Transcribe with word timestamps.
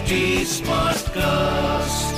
HT 0.00 0.18
Smartcast. 0.48 2.12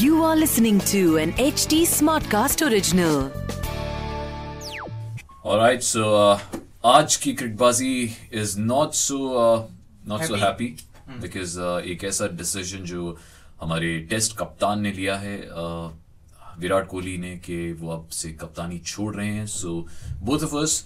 You 0.00 0.22
are 0.22 0.36
listening 0.36 0.78
to 0.90 1.16
an 1.16 1.32
HT 1.32 1.78
Smartcast 1.82 2.62
original. 2.66 3.32
Alright, 5.44 5.82
so 5.82 6.04
uh, 6.14 6.38
आज 6.84 7.16
की 7.16 7.32
Cricbaazi 7.34 7.94
is 8.42 8.58
not 8.60 8.92
so 8.94 9.18
not 10.06 10.22
so 10.22 10.34
happy 10.44 10.68
because 11.20 11.58
एक 11.90 12.04
ऐसा 12.04 12.28
decision 12.38 12.84
जो 12.92 13.16
हमारे 13.62 13.98
test 14.10 14.36
कप्तान 14.38 14.80
ने 14.80 14.92
लिया 14.92 15.16
है 15.26 15.36
uh, 15.40 15.90
विराट 16.58 16.88
कोहली 16.88 17.18
ने 17.18 17.36
कि 17.44 17.60
वो 17.82 17.90
अब 17.92 18.08
से 18.22 18.32
कप्तानी 18.44 18.78
छोड़ 18.86 19.14
रहे 19.14 19.28
हैं 19.28 19.46
so 19.58 19.78
both 20.22 20.44
of 20.44 20.56
us 20.62 20.82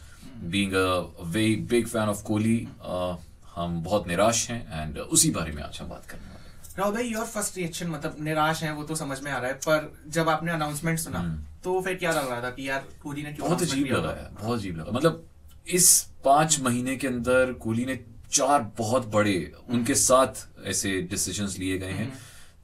being 0.56 0.72
a 0.74 0.88
very 1.36 1.56
big 1.70 1.86
fan 1.86 2.08
of 2.08 2.24
Kohli 2.24 2.60
uh, 2.82 3.14
हम 3.56 3.82
बहुत 3.82 4.08
निराश 4.08 4.48
हैं 4.50 4.82
एंड 4.82 4.98
उसी 4.98 5.30
बारे 5.30 5.52
में 5.52 5.62
आज 5.62 5.78
हम 5.80 5.88
बात 5.88 6.06
करने 6.06 6.26
वाले 6.26 6.78
राहुल 6.78 6.94
भाई 6.94 7.08
योर 7.08 7.26
फ़र्स्ट 7.26 7.56
रिएक्शन 7.56 7.86
मतलब 7.86 8.16
निराश 8.20 8.62
है 8.62 8.72
वो 8.72 8.82
तो 8.84 8.94
समझ 8.94 9.20
में 9.20 9.30
आ 9.32 9.38
रहा 9.38 9.50
है 9.50 9.54
पर 9.54 9.92
जब 10.08 10.28
आपने 10.28 10.52
अनाउंसमेंट 10.52 10.98
सुना 10.98 11.22
तो 11.64 11.80
फिर 11.80 11.94
क्या 11.94 12.10
लग 12.12 12.30
रहा 12.30 12.42
था 12.42 12.50
कि 12.50 12.68
यार 12.68 12.84
कोहली 13.02 13.22
ने 13.22 13.30
बहुत 13.40 13.62
अजीब 13.62 13.86
लगा 13.86 14.10
बहुत 14.40 14.58
अजीब 14.58 14.76
लगा। 14.78 14.92
मतलब 14.92 15.24
इस 15.66 15.88
पाँच 16.24 16.60
महीने 16.60 16.96
के 16.96 17.06
अंदर 17.06 17.52
कोहली 17.52 17.84
ने 17.84 17.98
चार 18.32 18.62
बहुत 18.78 19.06
बड़े 19.06 19.52
उनके 19.70 19.94
साथ 19.94 20.46
ऐसे 20.66 21.00
डिसीजंस 21.10 21.58
लिए 21.58 21.78
गए 21.78 21.92
हैं। 21.92 22.12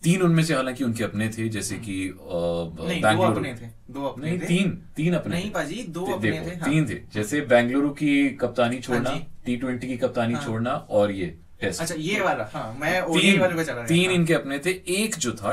तीन 0.03 0.23
उनमें 0.23 0.43
से 0.45 0.55
हालाँकि 0.55 0.85
उनके 0.85 1.05
अपने 1.05 1.29
थे 1.29 1.49
जैसे 1.49 1.77
कि 1.79 1.97
अ, 2.09 2.15
नहीं 2.15 3.01
दो 3.03 3.23
अपने 3.23 3.55
थे 3.55 3.67
दो 3.91 4.05
अपने 4.07 4.31
नहीं 4.31 4.41
थे। 4.41 4.47
तीन 4.47 4.71
तीन 4.97 5.15
अपने 5.15 5.37
नहीं 5.37 5.51
पाजी, 5.51 5.83
दो 5.89 6.05
अपने 6.05 6.31
देखो, 6.31 6.47
थे, 6.47 6.55
हाँ। 6.55 6.71
तीन 6.71 6.89
थे। 6.89 6.99
जैसे 7.15 7.41
बेंगलुरु 7.53 7.91
की 8.01 8.29
कप्तानी 8.41 8.79
छोड़ना 8.81 9.11
हाँ 9.11 9.27
टी 9.47 9.57
ट्वेंटी 9.57 9.89
की 9.89 9.97
कप्तानी 9.97 10.37
छोड़ना 10.45 10.73
और 10.91 11.11
ये 11.13 11.35
टेस्ट 11.61 11.81
अच्छा 11.81 11.95
ये 11.99 12.21
वाला 12.21 12.49
हाँ 12.53 12.75
मैं 12.81 13.01
ओडीआई 13.01 13.31
तीन 13.31 13.41
वाले 13.41 13.55
पे 13.55 13.65
चला 13.65 13.83
तीन 13.87 14.09
था। 14.09 14.15
इनके 14.15 14.35
अपने 14.35 14.59
थे। 14.59 14.71
एक 14.95 15.17
जो 15.17 15.33
था 15.33 15.53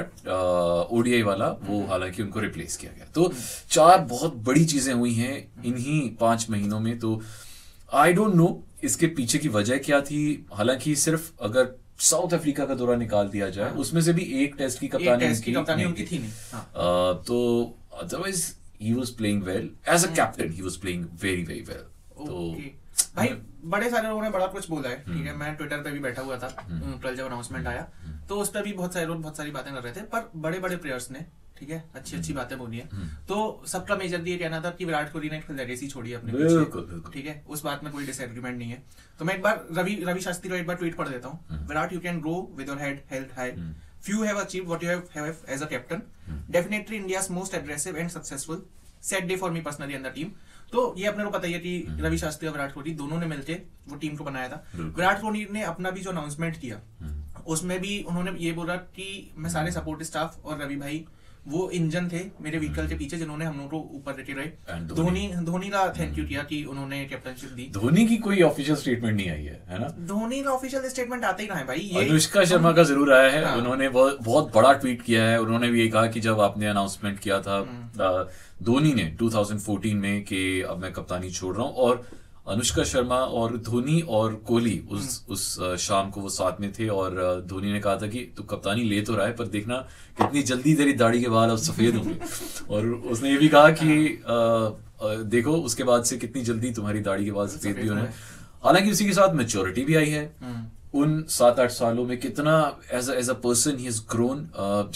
ओडीआई 0.91 1.21
वाला 1.23 1.47
वो 1.63 1.85
हालाँकि 1.87 2.23
उनको 2.23 2.39
रिप्लेस 2.39 2.77
किया 2.77 2.91
गया। 2.97 3.05
तो 3.15 3.31
चार 3.69 3.99
बहुत 4.09 4.35
बड़ी 4.47 4.65
चीज़ें 4.65 4.93
हुई 4.93 5.13
हैं 5.13 5.35
इन्हीं 5.65 5.99
पाँच 6.15 6.47
महीनों 6.49 6.79
में। 6.79 6.97
तो 6.99 7.21
आई 7.93 8.13
डोंट 8.13 8.33
नो 8.35 8.47
इसके 8.83 9.07
पीछे 9.07 9.37
की 9.37 9.49
वजह 9.49 9.77
क्या 9.85 10.01
थी। 10.01 10.21
हालाँकि 10.53 10.95
सिर्फ़ 10.95 11.31
अगर 11.41 11.75
साउथ 11.99 12.33
अफ्रीका 12.33 12.65
का 12.65 12.75
दौरा 12.75 12.95
निकाल 12.95 13.27
दिया 13.29 13.49
जाए 13.49 13.71
उसमें 13.83 14.01
से 14.01 14.13
भी 14.13 14.23
एक 14.43 14.55
टेस्ट 14.57 14.79
की 14.79 14.87
हाँ। 14.87 14.99
कप्तानी 14.99 15.27
टेस्ट 15.27 15.43
की 15.43 15.51
उनकी 15.51 15.61
कप्तानी 15.61 15.85
उनकी 15.85 16.03
थी। 16.03 16.07
थी 16.11 16.19
नहीं। 16.19 16.31
हाँ। 16.51 16.63
Uh, 16.65 17.25
तो 17.27 17.77
otherwise 18.01 18.45
he 18.81 18.93
was 18.93 19.09
playing 19.15 19.43
well 19.43 19.69
as 19.89 20.05
a 20.05 20.13
captain 20.15 20.51
he 20.51 20.61
was 20.61 20.77
playing 20.77 21.05
very 21.21 21.43
very 21.43 21.61
well 21.61 21.83
तो 22.25 22.55
भाई 23.15 23.27
बड़े 23.65 23.89
सारे 23.89 24.07
लोगों 24.07 24.21
ने 24.21 24.29
बड़ा 24.29 24.45
कुछ 24.47 24.69
बोला 24.69 24.89
है 24.89 24.97
ठीक 24.97 25.25
है? 25.27 25.35
मैं 25.37 25.55
ट्विटर 25.55 25.77
पे 25.77 25.91
भी 25.91 25.99
बैठा 25.99 26.21
हुआ 26.21 26.37
था 26.37 26.47
कल 27.03 27.15
जब 27.15 27.25
अनाउंसमेंट 27.25 27.67
आया 27.67 27.87
तो 28.29 28.39
उस 28.41 28.49
पर 28.49 28.63
भी 28.63 28.73
बहुत 28.73 28.93
सारे 28.93 29.05
लोग 29.05 29.21
बहुत 29.21 29.37
सारी 29.37 29.51
बातें 29.51 29.73
कर 29.73 29.81
रहे 29.81 29.93
थे 29.93 30.01
पर 30.13 30.29
बड़े 30.35 30.59
बड़े 30.59 30.75
प्लेयर्स 30.75 31.09
ने 31.11 31.25
ठीक 31.59 31.69
है? 31.69 31.83
अच्छी 31.95 32.17
अच्छी 32.17 32.33
बातें 32.33 32.57
बोली 32.57 32.77
है। 32.77 33.07
तो 33.27 33.63
सबका 33.67 33.95
मेजरली 33.95 34.31
ये 34.31 34.37
कहना 34.37 34.61
था 34.61 34.69
कि 34.71 34.85
विराट 34.85 35.11
कोहली 35.13 35.29
ने 35.29 35.37
एक 35.37 35.51
लेगेसी 35.51 35.87
छोड़ी 35.87 36.13
अपने 36.13 36.33
पीछे। 36.33 37.11
ठीक 37.11 37.25
है? 37.25 37.43
उस 37.47 37.63
बात 37.63 37.83
में 37.83 37.91
कोई 37.93 38.05
डिसएग्रीमेंट 38.05 38.57
नहीं 38.57 38.69
है। 38.69 38.83
तो 39.19 39.25
मैं 39.25 39.35
एक 39.35 39.41
बार 39.41 39.65
रवि 39.77 39.95
रवि 40.07 40.21
शास्त्री 40.21 40.49
का 40.49 40.55
एक 40.55 40.67
बार 40.67 40.75
ट्वीट 40.75 40.95
पढ़ 40.95 41.09
देता 41.09 41.27
हूँ। 41.27 41.67
Virat 41.67 41.93
you 41.93 41.99
can 41.99 42.19
grow 42.21 42.35
with 42.57 42.69
your 42.69 42.81
head 42.81 43.03
held 43.11 43.37
high 43.37 43.51
few 44.01 44.19
have 44.25 44.37
achieved 44.41 44.69
what 44.71 44.83
you 44.83 44.89
have, 44.89 45.07
have 45.13 45.39
as 45.53 45.63
a 45.63 45.67
captain. 45.71 46.03
definitely 46.51 46.97
india's 46.97 47.25
most 47.29 47.55
aggressive 47.57 47.97
and 47.97 48.11
successful. 48.11 48.61
Set 49.07 49.27
day 49.27 49.37
for 49.41 49.49
me 49.51 49.63
personally 49.65 49.97
and 49.97 50.07
the 50.07 50.11
team. 50.11 50.29
तो 50.71 50.83
ये 50.97 51.05
अपने 51.07 51.23
को 51.23 51.29
पता 51.29 51.47
ही 51.47 51.53
है 51.53 51.59
कि 51.59 51.97
रवि 52.01 52.17
शास्त्री 52.17 52.47
और 52.47 52.53
विराट 52.53 52.73
कोहली 52.73 52.91
दोनों 52.95 53.19
ने 53.19 53.25
मिलके 53.25 53.53
वो 53.89 53.95
टीम 53.95 54.15
को 54.15 54.23
बनाया 54.23 54.49
था। 54.49 54.63
विराट 54.75 55.21
कोहली 55.21 55.45
ने 55.51 55.63
अपना 55.63 55.91
भी 55.91 56.01
जो 56.01 56.09
अनाउंसमेंट 56.09 56.59
किया 56.59 56.79
उसमें 57.47 57.79
भी 57.81 58.01
उन्होंने 58.03 58.31
ये 58.39 58.51
बोला 58.51 58.75
कि 58.95 59.07
मैं 59.37 59.49
सारे 59.49 59.71
सपोर्ट 59.71 60.03
स्टाफ 60.03 60.45
और 60.45 60.61
रवि 60.61 60.75
भाई 60.75 61.05
वो 61.47 61.69
इंजन 61.71 62.07
थे 62.09 62.19
मेरे 62.41 62.57
व्हीकल 62.59 62.87
के 62.87 62.95
पीछे 62.95 63.17
जिन्होंने 63.17 63.45
हम 63.45 63.57
लोगों 63.57 63.69
को 63.69 63.95
ऊपर 63.95 64.17
लेके 64.17 64.33
रहे 64.33 64.79
धोनी? 64.87 65.27
धोनी 65.45 65.69
का 65.69 65.87
थैंक 65.99 66.17
यू 66.17 66.25
किया 66.25 66.43
कि 66.43 66.63
उन्होंने 66.65 67.03
कैप्टनशिप 67.05 67.49
दी। 67.51 67.69
धोनी 67.73 68.05
की 68.07 68.17
कोई 68.17 68.41
ऑफिशियल 68.41 68.77
स्टेटमेंट 68.77 69.15
नहीं 69.15 69.29
आई 69.29 69.43
है 69.43 69.61
है 69.69 69.79
ना? 69.79 69.87
धोनी 70.07 70.41
का 70.43 70.51
ऑफिशियल 70.51 70.87
स्टेटमेंट 70.89 71.23
आता 71.25 71.41
ही 71.41 71.47
रहा 71.47 71.57
है 71.57 71.65
भाई 71.67 71.79
ये 71.79 72.05
अनुष्का 72.05 72.43
शर्मा 72.45 72.71
का 72.71 72.83
ज़रूर 72.83 73.13
आया 73.13 73.31
है। 73.31 73.43
हाँ। 73.45 73.55
उन्होंने 73.57 73.89
बहुत 73.89 74.53
बड़ा 74.55 74.73
ट्वीट 74.73 75.01
किया 75.01 75.23
है। 75.23 75.39
उन्होंने 75.41 75.69
भी 75.71 75.81
ये 75.81 75.87
कहा 75.87 76.05
कि 76.07 76.19
जब 76.19 76.41
आपने 76.41 76.67
अनाउंसमेंट 76.67 77.19
किया 77.19 77.41
था 77.41 77.57
हम्म। 77.57 78.27
धोनी 78.65 78.93
ने 78.93 79.11
2014 79.21 79.93
में 79.95 80.23
कि 80.23 80.61
अब 80.61 80.81
मैं 80.81 80.91
कप्तानी 80.93 81.29
छोड़ 81.31 81.55
रहा 81.55 81.65
हूँ। 81.65 81.73
और 81.75 82.07
अनुष्का 82.49 82.83
शर्मा 82.83 83.15
और 83.15 83.55
धोनी 83.57 83.99
और 84.09 84.33
कोहली 84.47 84.77
उस 84.91 85.03
हम्म। 85.19 85.33
उस 85.33 85.77
शाम 85.81 86.09
को 86.11 86.21
वो 86.21 86.29
साथ 86.29 86.61
में 86.61 86.71
थे 86.79 86.87
और 86.89 87.43
धोनी 87.47 87.71
ने 87.71 87.79
कहा 87.79 87.95
था 87.95 88.07
कि 88.07 88.19
तू 88.37 88.43
कप्तानी 88.43 88.83
ले 88.83 89.01
तो 89.01 89.15
रहा 89.15 89.25
है 89.25 89.35
पर 89.35 89.47
देखना 89.47 89.77
कितनी 90.17 90.41
जल्दी 90.43 90.73
तेरी 90.75 90.93
दाढ़ी 90.93 91.21
के 91.21 91.29
बाल 91.29 91.49
अब 91.49 91.57
सफ़ेद 91.57 91.95
होंगे। 91.95 92.15
और 92.73 92.87
उसने 93.11 93.29
ये 93.29 93.37
भी 93.37 93.47
कहा 93.47 93.69
कि 93.69 94.23
आ, 94.27 94.35
आ, 94.35 95.15
देखो 95.35 95.51
उसके 95.61 95.83
बाद 95.83 96.03
से 96.03 96.17
कितनी 96.17 96.41
जल्दी 96.41 96.71
तुम्हारी 96.71 96.99
दाढ़ी 97.01 97.25
के 97.25 97.31
बाल 97.31 97.47
सफ़ेद 97.47 97.75
भी 97.75 97.87
होने 97.87 98.01
हालाँकि 98.63 98.91
उसी 98.91 99.05
के 99.05 99.13
साथ 99.13 99.33
मेच्योरिटी 99.35 99.83
भी 99.85 99.95
आई 99.95 100.09
है। 100.09 100.25
हम्म। 100.41 100.65
उन 100.93 101.23
सात 101.29 101.59
आठ 101.59 101.71
सालों 101.71 102.03
में 102.05 102.17
कितना 102.19 102.53
as 102.93 103.09
as 103.09 103.29
a 103.29 103.33
person 103.41 103.77
he 103.77 103.83
has 103.85 103.99
grown 104.11 104.39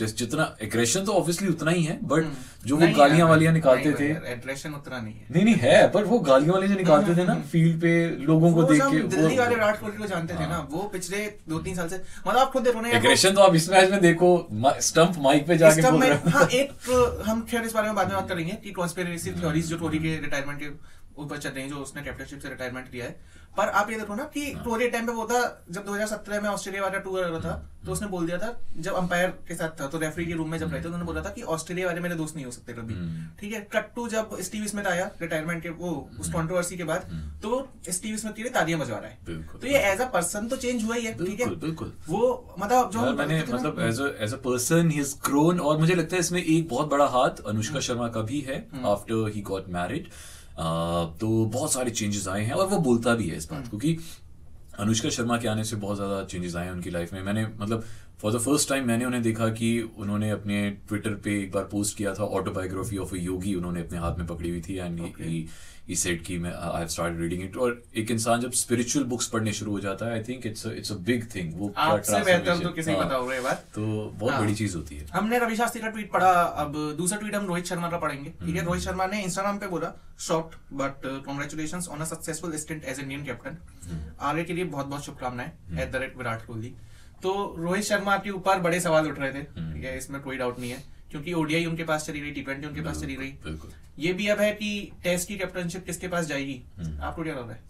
जितना 0.01 0.55
एग्रेशन 0.61 1.03
तो 1.05 1.13
ऑब्वियसली 1.13 1.47
उतना 1.47 1.71
ही 1.71 1.83
है 1.83 1.97
बट 2.03 2.31
जो 2.65 2.75
वो 2.75 2.81
हम्म। 2.81 2.97
गालियाँ 2.97 3.27
वालियाँ 3.29 3.53
निकालते 3.53 3.91
थे। 3.99 4.07
यार, 4.09 4.25
एड्रेशन 4.27 4.73
उतना 4.73 4.99
नहीं 4.99 5.13
है। 5.13 5.25
नहीं 5.31 5.43
नहीं 5.45 5.55
है 5.55 5.87
पर 5.91 6.03
वो 6.03 6.19
गालियाँ 6.29 6.53
वाले 6.53 6.67
जो 6.67 6.75
निकालते 6.75 7.15
थे 7.15 7.25
ना 7.25 7.35
फ़ील्ड 7.51 7.79
पे 7.81 7.91
लोगों 8.25 8.53
को 8.53 8.63
देख 8.63 8.81
के 8.83 9.01
दिल्ली 9.15 9.37
वाले 9.37 9.55
विराट 9.55 9.79
कोहली 9.79 9.97
को 9.97 10.07
जानते 10.07 10.33
थे 10.33 10.47
ना 10.47 10.59
वो 10.71 10.81
पिछले 10.93 11.25
दो 11.49 11.59
तीन 11.59 11.75
साल 11.75 11.87
से 11.89 11.95
मतलब 12.27 12.37
आप 12.37 12.51
खुद 12.51 12.63
देखो 12.63 12.81
ना 12.81 12.89
एग्रेशन 12.97 13.33
तो 13.33 13.41
आप 13.41 13.55
इस 13.55 13.69
मैच 13.69 13.91
में 13.91 13.99
देखो 14.01 14.31
स्टंप 14.81 15.17
माइक 15.19 15.47
पे 15.47 15.57
जाके 15.57 15.91
बोल 15.91 16.03
रहे 16.03 16.15
हो। 16.15 16.37
हाँ 16.37 16.47
एक 16.53 17.21
हम 17.27 17.45
खैर 17.51 17.65
इस 17.65 17.73
बारे 17.73 17.87
में 17.87 17.95
बाद 17.95 18.07
में 18.07 18.15
बात 18.15 18.29
करेंगे 18.29 18.57
कि 18.63 18.71
कॉन्स्पिरेसी 18.81 19.31
थ्योरीज 19.33 19.69
जो 19.69 19.77
कोहली 19.77 19.99
के 19.99 20.17
रिटायरमेंट 20.19 20.59
के 20.59 20.69
ऊपर 21.18 21.38
चल 21.38 21.50
रही 21.50 21.63
है 21.63 21.69
जो 21.69 21.78
उसने 21.78 22.01
कैप्टनशिप 22.01 22.40
से 22.40 22.50
रिटायरमेंट 22.50 22.94
लिया 22.94 23.06
है। 23.06 23.41
पर 23.57 23.69
आप 23.69 23.90
ये 23.90 23.97
देखो 23.97 24.16
ना 24.16 24.24
कि 24.34 24.51
हाँ। 24.51 24.63
कोहली 24.63 24.88
टाइम 24.90 25.06
पे 25.07 25.13
वो 25.13 25.25
था 25.31 25.40
जब 25.72 25.85
2017 25.85 26.41
में 26.41 26.50
ऑस्ट्रेलिया 26.50 26.84
वाला 26.84 27.00
टूर 27.00 27.19
रहा 27.19 27.40
था 27.40 27.51
तो 27.85 27.91
उसने 27.91 28.07
बोल 28.07 28.25
दिया 28.25 28.38
था 28.38 28.47
जब 28.78 28.94
अंपायर 28.94 29.29
के 29.47 29.56
साथ 29.56 29.79
था 29.81 29.88
तो 29.88 29.97
रेफरी 30.00 30.25
के 30.25 30.34
रूम 30.34 30.50
में 30.52 30.57
जब 30.57 30.72
रहे 30.72 30.79
थे 30.79 30.84
तो 30.84 30.90
उन्होंने 30.90 31.06
बोला 31.06 31.22
था 31.22 31.29
कि 31.29 31.41
ऑस्ट्रेलिया 31.56 31.88
वाले 31.88 32.02
मेरे 32.02 32.16
दोस्त 32.16 32.35
नहीं 32.35 32.46
हो 32.46 32.52
सकते 32.52 32.73
कभी। 32.73 32.94
हम्म। 32.94 33.28
ठीक 33.40 33.53
है? 33.53 33.59
कट 33.73 33.94
टू 33.96 34.07
जब 34.09 34.35
स्टीव 34.41 34.66
स्मिथ 34.68 34.88
आया 34.88 35.09
रिटायरमेंट 35.22 35.62
के 35.63 35.69
वो 35.84 35.91
उस 36.19 36.31
कंट्रोवर्सी 36.34 36.78
के 36.78 36.84
बाद 36.84 37.07
तो 37.44 37.68
स्टीव 37.90 38.18
स्मिथ 38.18 38.34
के 38.34 38.41
लिए 38.44 38.52
तालियाँ 38.52 38.79
बजवा 38.79 38.97
रहा 38.97 39.09
है। 39.09 39.18
हम्म। 39.29 39.59
तो 39.59 39.68
ये 39.68 39.79
एज 39.91 40.02
अ 40.02 40.09
पर्सन 40.13 40.47
तो 40.47 40.56
चेंज 40.57 40.84
हुआ 40.84 40.96
ही 40.96 41.06
है 41.06 41.13
ठीक 41.23 41.40
है? 41.41 41.50
बिल्कुल। 41.56 41.94
वो 42.09 42.56
मतलब 42.59 42.91
जो 42.91 43.12
मैंने 43.13 43.44
मतलब 43.53 43.79
as 43.90 44.02
as 44.19 44.34
a 44.34 44.38
person 44.46 44.90
he 44.91 45.00
is 45.02 45.16
grown 45.25 45.59
और 45.59 45.78
मुझे 45.79 45.96
लगता 45.96 46.16
है 46.16 46.19
इसमें 46.19 46.44
एक 46.44 46.69
बहुत 46.69 46.90
बड़ा 46.90 47.06
हाथ 47.18 47.47
अनुष्का 47.47 47.79
शर्मा 47.90 48.07
का 48.18 48.22
भी 48.31 48.41
है 48.47 48.66
आफ्टर 48.85 49.31
ही 49.35 49.41
गॉट 49.52 49.69
मैरिड 49.69 50.07
तो 50.58 51.46
बहुत 51.46 51.74
सारे 51.74 51.91
चेंजेस 51.91 52.28
आए 52.28 52.44
हैं 52.44 52.53
और 52.53 52.68
वो 52.68 52.78
बोलता 52.80 53.16
भी 53.16 53.28
है 53.30 53.38
इस 53.38 53.50
बात 53.52 53.68
को 53.68 53.78
कि 53.78 53.97
अनुष्का 54.80 55.09
शर्मा 55.09 55.38
के 55.38 55.47
आने 55.47 55.64
से 55.64 55.75
बहुत 55.75 55.96
ज़्यादा 55.96 56.24
चेंजेस 56.24 56.56
आए 56.56 56.66
हैं 56.66 56.72
उनकी 56.72 56.90
लाइफ 56.90 57.14
में। 57.14 57.22
मैंने 57.24 57.46
मतलब 57.59 57.84
फॉर 58.23 58.31
द 58.34 58.38
फ़र्स्ट 58.38 58.69
टाइम 58.69 58.85
मैंने 58.88 59.06
उन्हें 59.06 59.22
देखा 59.23 59.47
कि 59.51 59.69
उन्होंने 60.00 60.29
अपने 60.31 60.69
ट्विटर 60.88 61.13
पे 61.23 61.39
एक 61.41 61.51
बार 61.51 61.63
पोस्ट 61.72 61.97
किया 61.97 62.13
था 62.16 62.23
ऑटोबायोग्राफी 62.39 62.97
ऑफ़ 62.97 63.13
अ 63.16 63.17
योगी 63.19 63.56
उन्होंने 63.56 63.81
अपने 63.81 63.97
हाथ 64.00 64.17
में 64.17 64.28
पकड़ी 64.28 64.50
हुई 64.50 64.61
थी 64.67 64.78
एंड 64.78 65.00
ही 65.19 65.47
ही 65.88 65.95
सेड 65.95 66.22
कि 66.23 66.38
मैं 66.39 66.51
I 66.53 66.79
have 66.79 66.88
started 66.88 67.19
reading 67.22 67.41
it 67.44 67.57
और 67.57 67.81
एक 67.97 68.11
इंसान 68.11 68.41
जब 68.41 68.51
स्पिरिचुअल 68.59 69.06
बुक्स 69.06 69.28
पढ़ने 69.29 69.53
शुरू 69.53 69.72
हो 69.72 69.79
जाता 69.79 70.06
है 70.06 70.11
I 70.13 70.23
think 70.23 70.45
it's 70.47 70.66
it's 70.67 70.91
a 70.91 70.95
big 71.09 71.25
thing 71.35 71.51
वो 71.56 71.72
आपसे 71.78 72.22
बेहतर 72.23 72.59
तो 72.59 72.69
किसी 72.69 72.94
को 72.94 72.97
हाँ, 72.97 73.07
पता 73.07 73.16
होगा 73.16 73.35
ये 73.35 73.41
बात। 73.41 73.66
तो 73.75 73.81
बहुत 74.19 74.31
हाँ। 74.31 74.41
बड़ी 74.41 74.55
चीज़ 74.55 74.75
होती 74.78 74.97
है। 74.97 75.07
हमने 75.13 75.40
रवि 75.40 75.55
शास्त्री 75.55 75.81
का 75.81 75.90
ट्वीट 75.90 76.11
पढ़ा 76.11 76.31
अब 76.63 76.78
दूसरा 76.97 77.19
ट्वीट 77.19 77.35
हम 77.35 77.45
रोहित 77.47 77.66
शर्मा 77.66 77.90
का 77.90 77.97
पढ़ेंगे। 77.97 78.29
ठीक 78.29 78.41
हम्म। 78.41 78.57
है 78.57 78.66
रोहित 78.66 78.84
शर्मा 78.84 79.05
ने 79.07 79.22
इंस्टाग्राम 79.23 79.57
पे 79.57 79.67
बोला 79.67 79.91
short 80.28 80.55
but 80.73 81.05
congratulation 81.25 81.84
on 81.91 82.00
a 82.00 82.05
successful 82.05 82.55
stint 82.57 82.85
as 82.85 83.00
Indian 83.00 83.25
captain 83.25 83.57
हम्म। 83.90 84.16
आगे 84.29 84.44
के 84.44 84.53
लिए 84.53 84.63
बहुत 84.66 84.85
बहुत 84.85 85.05
शुभकामनाएँ 85.05 85.52
at 85.81 85.91
the 85.91 85.96
rate 85.96 86.17
Virat 86.17 86.46
Kohli. 86.46 86.73
तो 87.23 87.55
रोहित 87.59 87.84
शर्मा 87.84 88.17
के 88.17 88.29
ऊपर 88.29 88.59
बड़े 88.59 88.79
सवाल 88.79 89.08
उठ 89.08 89.20
रहे 89.20 89.31
थे। 89.34 89.37
हम्म। 89.37 89.73
ठीक 89.73 89.84
है 89.84 89.97
इसमें 89.97 90.22
कोई 90.22 90.37
डाउट 90.37 90.59
नहीं 90.59 90.72
है। 90.72 90.84
क्योंकि 91.11 91.34
ओडीआई 91.34 91.66
उनके 91.66 91.84
पास 91.84 92.05
चली 92.05 92.20
रही 92.22 92.31
टी 92.31 92.41
ट्वेंटी 92.41 92.67
उनके 92.67 92.81
पास 92.81 93.02
चली 93.02 93.16
रही 93.16 93.34
ये 93.99 94.14
भी 94.14 94.28
अब 94.28 94.40
है 94.40 94.52
कि 94.52 94.91
टेस्ट 95.03 95.28
की 95.28 95.37
कैप्टनशिप 95.37 95.85
किसके 95.85 96.08
पास 96.08 96.25
जाएगी? 96.25 96.61
हम्म। 96.78 97.02
आपको 97.02 97.23
क्या 97.23 97.34
लग 97.34 97.40
रहा 97.40 97.52
है? 97.52 97.64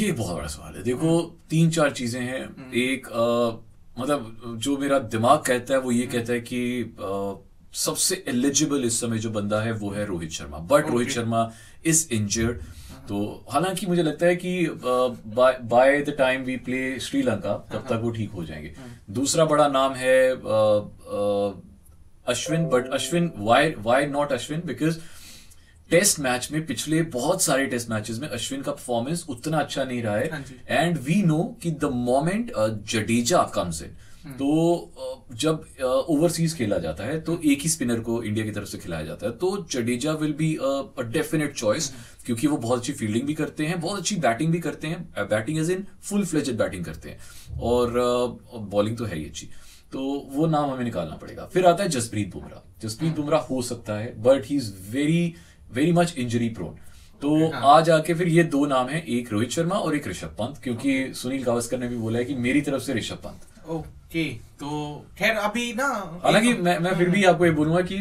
ये 0.00 0.12
बहुत 0.12 0.36
बड़ा 0.36 0.46
सवाल 0.46 0.74
है। 0.74 0.82
देखो 0.82 1.20
तीन 1.50 1.70
चार 1.70 1.90
चीज़ें 1.92 2.20
हैं। 2.20 2.72
एक 2.72 3.06
अ, 3.06 4.00
मतलब 4.00 4.42
जो 4.58 4.76
मेरा 4.78 4.98
दिमाग 4.98 5.38
कहता 5.38 5.74
है 5.74 5.80
वो 5.80 5.92
ये 5.92 6.06
कहता 6.06 6.32
है 6.32 6.40
कि 6.40 6.82
अ, 6.82 7.42
सबसे 7.74 8.24
एलिजिबल 8.28 8.84
इस 8.84 9.00
समय 9.00 9.18
जो 9.18 9.30
बंदा 9.30 9.60
है 9.60 9.72
वो 9.72 9.90
है 9.90 10.06
Rohit 10.06 10.30
Sharma. 10.30 10.58
But 10.58 10.90
Rohit 10.90 11.10
Sharma 11.10 11.52
is 11.86 12.12
injured 12.12 12.60
तो 13.08 13.44
हालाँकि 13.50 13.86
मुझे 13.86 14.02
लगता 14.02 14.26
है 14.26 14.36
कि 14.36 14.66
by 14.76 16.00
the 16.02 16.14
time 16.18 16.42
we 16.42 16.56
play 16.66 16.98
Sri Lanka 17.00 17.56
तब 17.72 17.86
तक 17.88 18.00
वो 18.02 18.10
ठीक 18.10 18.30
हो 18.30 18.44
जाएँगे। 18.44 18.74
दूसरा 19.10 19.44
बड़ा 19.44 19.68
नाम 19.68 19.94
है 19.94 20.30
Ashwin 22.28 22.64
but 22.68 22.88
Ashwin 22.94 23.30
why 23.38 23.74
why 23.78 24.06
not 24.06 24.32
Ashwin? 24.32 24.62
Because 24.66 24.98
test 25.90 26.18
match 26.20 26.48
में 26.52 26.64
पिछले 26.66 27.02
बहुत 27.10 27.42
सारे 27.42 27.66
टेस्ट 27.66 27.90
मैचेस 27.90 28.18
में 28.18 28.28
अश्विन 28.28 28.62
का 28.62 28.72
परफॉर्मेंस 28.72 29.24
उतना 29.28 29.58
अच्छा 29.58 29.84
नहीं 29.84 30.02
रहा 30.02 30.14
हाँ। 30.14 30.20
है 30.20 30.66
एंड 30.68 30.98
वी 30.98 31.22
नो 31.22 31.42
कि 31.62 31.70
the 31.70 31.84
moment 31.84 32.52
Jadeja 32.92 33.42
comes 33.54 33.82
in. 33.82 33.90
तो 34.28 35.28
जब 35.34 35.64
ओवरसीज 36.08 36.54
खेला 36.56 36.78
जाता 36.78 37.04
है 37.04 37.20
तो 37.20 37.38
एक 37.44 37.60
ही 37.62 37.68
स्पिनर 37.68 38.00
को 38.00 38.22
इंडिया 38.22 38.44
की 38.44 38.50
तरफ़ 38.50 38.68
से 38.68 38.78
खिलाया 38.78 39.04
जाता 39.04 39.26
है। 39.26 39.32
तो 39.32 39.66
Jadeja 39.70 40.12
will 40.12 40.32
be 40.32 40.54
a 40.54 41.02
definite 41.02 41.54
choice. 41.54 41.92
क्योंकि 42.26 42.46
वो 42.46 42.56
बहुत 42.56 42.78
अच्छी 42.78 42.92
फील्डिंग 42.92 43.26
भी 43.26 43.34
करते 43.34 43.66
हैं 43.66 43.80
बहुत 43.80 43.98
अच्छी 43.98 44.16
बैटिंग 44.16 44.52
भी 44.52 44.58
करते 44.60 44.88
हैं 44.88 45.02
batting 45.20 45.58
as 45.58 45.70
in 45.70 45.86
full 46.02 46.24
fledged 46.24 46.58
batting 46.58 46.84
करते 46.84 47.10
हैं। 47.10 47.58
और 47.60 47.92
बॉलिंग 48.70 48.96
तो 48.96 49.04
है 49.04 49.18
ही 49.18 49.24
अच्छी। 49.24 49.46
तो 49.92 50.00
वो 50.30 50.46
नाम 50.46 50.70
हमें 50.70 50.84
निकालना 50.84 51.16
पड़ेगा। 51.16 51.46
फिर 51.46 51.66
आता 51.66 51.82
है 51.82 51.88
जसप्रीत 51.88 52.32
बुमराह। 52.32 52.68
जसप्रीत 52.82 53.10
हम्म। 53.10 53.22
बुमराह 53.22 53.40
हो 53.40 53.60
सकता 53.62 53.94
है 53.94 54.14
but 54.22 54.46
he 54.46 54.56
is 54.56 54.72
very 54.90 55.34
very 55.72 55.92
much 55.92 56.14
injury 56.18 56.48
prone 56.48 56.76
तो 57.22 57.36
हाँ। 57.50 57.60
आज 57.76 57.90
आके 57.90 58.14
फिर 58.14 58.28
ये 58.28 58.42
दो 58.44 58.64
नाम 58.66 58.88
है 58.88 59.00
एक 59.08 59.32
रोहित 59.32 59.50
शर्मा 59.50 59.76
और 59.76 59.96
एक 59.96 60.08
ऋषभ 60.08 60.34
पंत 60.40 60.58
क्योंकि 60.64 61.12
सुनील 61.14 61.42
गावस्कर 61.42 61.78
ने 61.78 61.88
भी 61.88 61.96
बोला 61.96 62.18
है 62.18 62.24
कि 62.24 62.34
मेरी 62.36 62.60
तरफ़ 62.60 62.82
से 62.82 62.94
ऋषभ 62.94 63.16
पंत। 63.16 63.46
तो 64.60 65.06
खैर 65.18 65.36
अभी 65.36 65.72
ना 65.74 65.86
हालाँकि 66.24 66.52
मैं 66.54 66.78
मैं 66.78 66.94
फिर 66.94 67.08
भी 67.10 67.24
आपको 67.24 67.46
ये 67.46 67.50
बोलूँगा 67.52 67.80
कि 67.82 67.98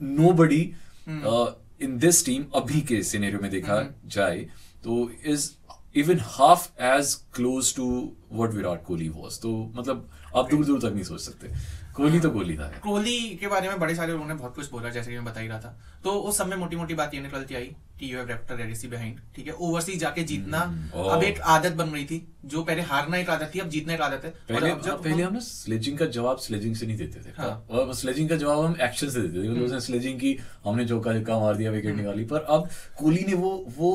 no 0.00 0.32
buddy 0.32 0.62
hmm. 1.06 1.84
In 1.84 1.98
this 1.98 2.24
team 2.26 2.44
अभी 2.56 2.80
के 2.80 3.02
सिनेरियो 3.02 3.40
में 3.40 3.50
देखा 3.50 3.80
जाए 4.06 4.40
तो 4.84 5.10
is 5.26 5.50
even 5.96 6.20
half 6.24 6.68
as 6.82 7.14
close 7.34 7.74
to 7.76 7.86
what 8.32 8.54
Virat 8.54 8.84
Kohli 8.84 9.08
was 9.08 9.40
तो 9.40 9.54
मतलब 9.76 10.08
आप 10.36 10.50
दूर 10.50 10.64
दूर 10.64 10.80
तक 10.80 10.94
नहीं 10.94 11.04
सोच 11.04 11.20
सकते। 11.20 11.48
कोहली 11.96 12.20
तो 12.20 12.30
कोहली 12.30 12.56
था। 12.56 12.66
कोहली 12.82 13.18
के 13.40 13.46
बारे 13.46 13.68
में 13.68 13.78
बड़े 13.80 13.94
सारे 13.94 14.12
लोगों 14.12 14.26
ने 14.26 14.34
बहुत 14.34 14.54
कुछ 14.54 14.70
बोला 14.70 14.90
जैसे 14.90 15.10
कि 15.10 15.16
मैं 15.16 15.24
बता 15.24 15.40
ही 15.40 15.48
रहा 15.48 15.58
था। 15.60 15.78
तो 16.04 16.10
उस 16.20 16.38
समय 16.38 16.56
मोटी 16.56 16.76
मोटी 16.76 16.94
बात 16.94 17.14
ये 17.14 17.20
निकलती 17.20 17.54
आई 17.54 17.74
कि 18.00 18.12
you 18.12 18.18
have 18.18 18.28
left 18.28 18.52
legacy 18.52 18.88
behind 18.88 19.18
ठीक 19.36 19.46
है? 19.46 19.52
ओवरसीज 19.54 19.98
जाके 20.00 20.22
जीतना। 20.24 20.60
अब 21.06 21.22
एक 21.24 21.40
आदत 21.40 21.72
बन 21.72 21.88
रही 21.88 22.04
थी 22.04 22.26
जो 22.44 22.62
पहले 22.62 22.82
हारना 22.82 23.16
एक 23.16 23.30
आदत 23.30 23.50
थी 23.54 23.58
अब 23.60 23.68
जीतना 23.68 23.94
एक 23.94 24.00
आदत 24.00 24.24
है। 24.24 24.30
पहले 24.48 24.70
जब 24.82 25.02
पहले 25.02 25.22
हम 25.22 25.32
ना 25.32 25.40
स्लेजिंग 25.40 25.98
का 25.98 26.06
जवाब 26.08 26.38
स्लेजिंग 26.38 26.74
से 26.76 26.86
नहीं 26.86 26.96
देते 26.96 27.20
थे। 27.20 27.32
हाँ। 27.36 27.66
और 27.70 27.94
स्लेजिंग 27.94 28.28
का 28.28 28.36
जवाब 28.36 28.64
हम 28.64 28.76
एक्शन 28.82 29.08
से 29.08 29.20
देते 29.20 29.44
थे 29.44 29.48
मतलब 29.50 29.78
स्लेजिंग 29.80 30.18
की 30.20 30.36
हमने 30.64 30.86
चौका 30.86 31.18
छक्का 31.18 31.38
मार 31.38 31.56
दिया 31.56 31.70
विकेट 31.70 31.96
निकाली। 31.96 32.24
पर 32.24 32.46
अब 32.48 32.68
कोहली 32.98 33.24
ने 33.28 33.34
वो 33.36 33.52
वो 33.78 33.92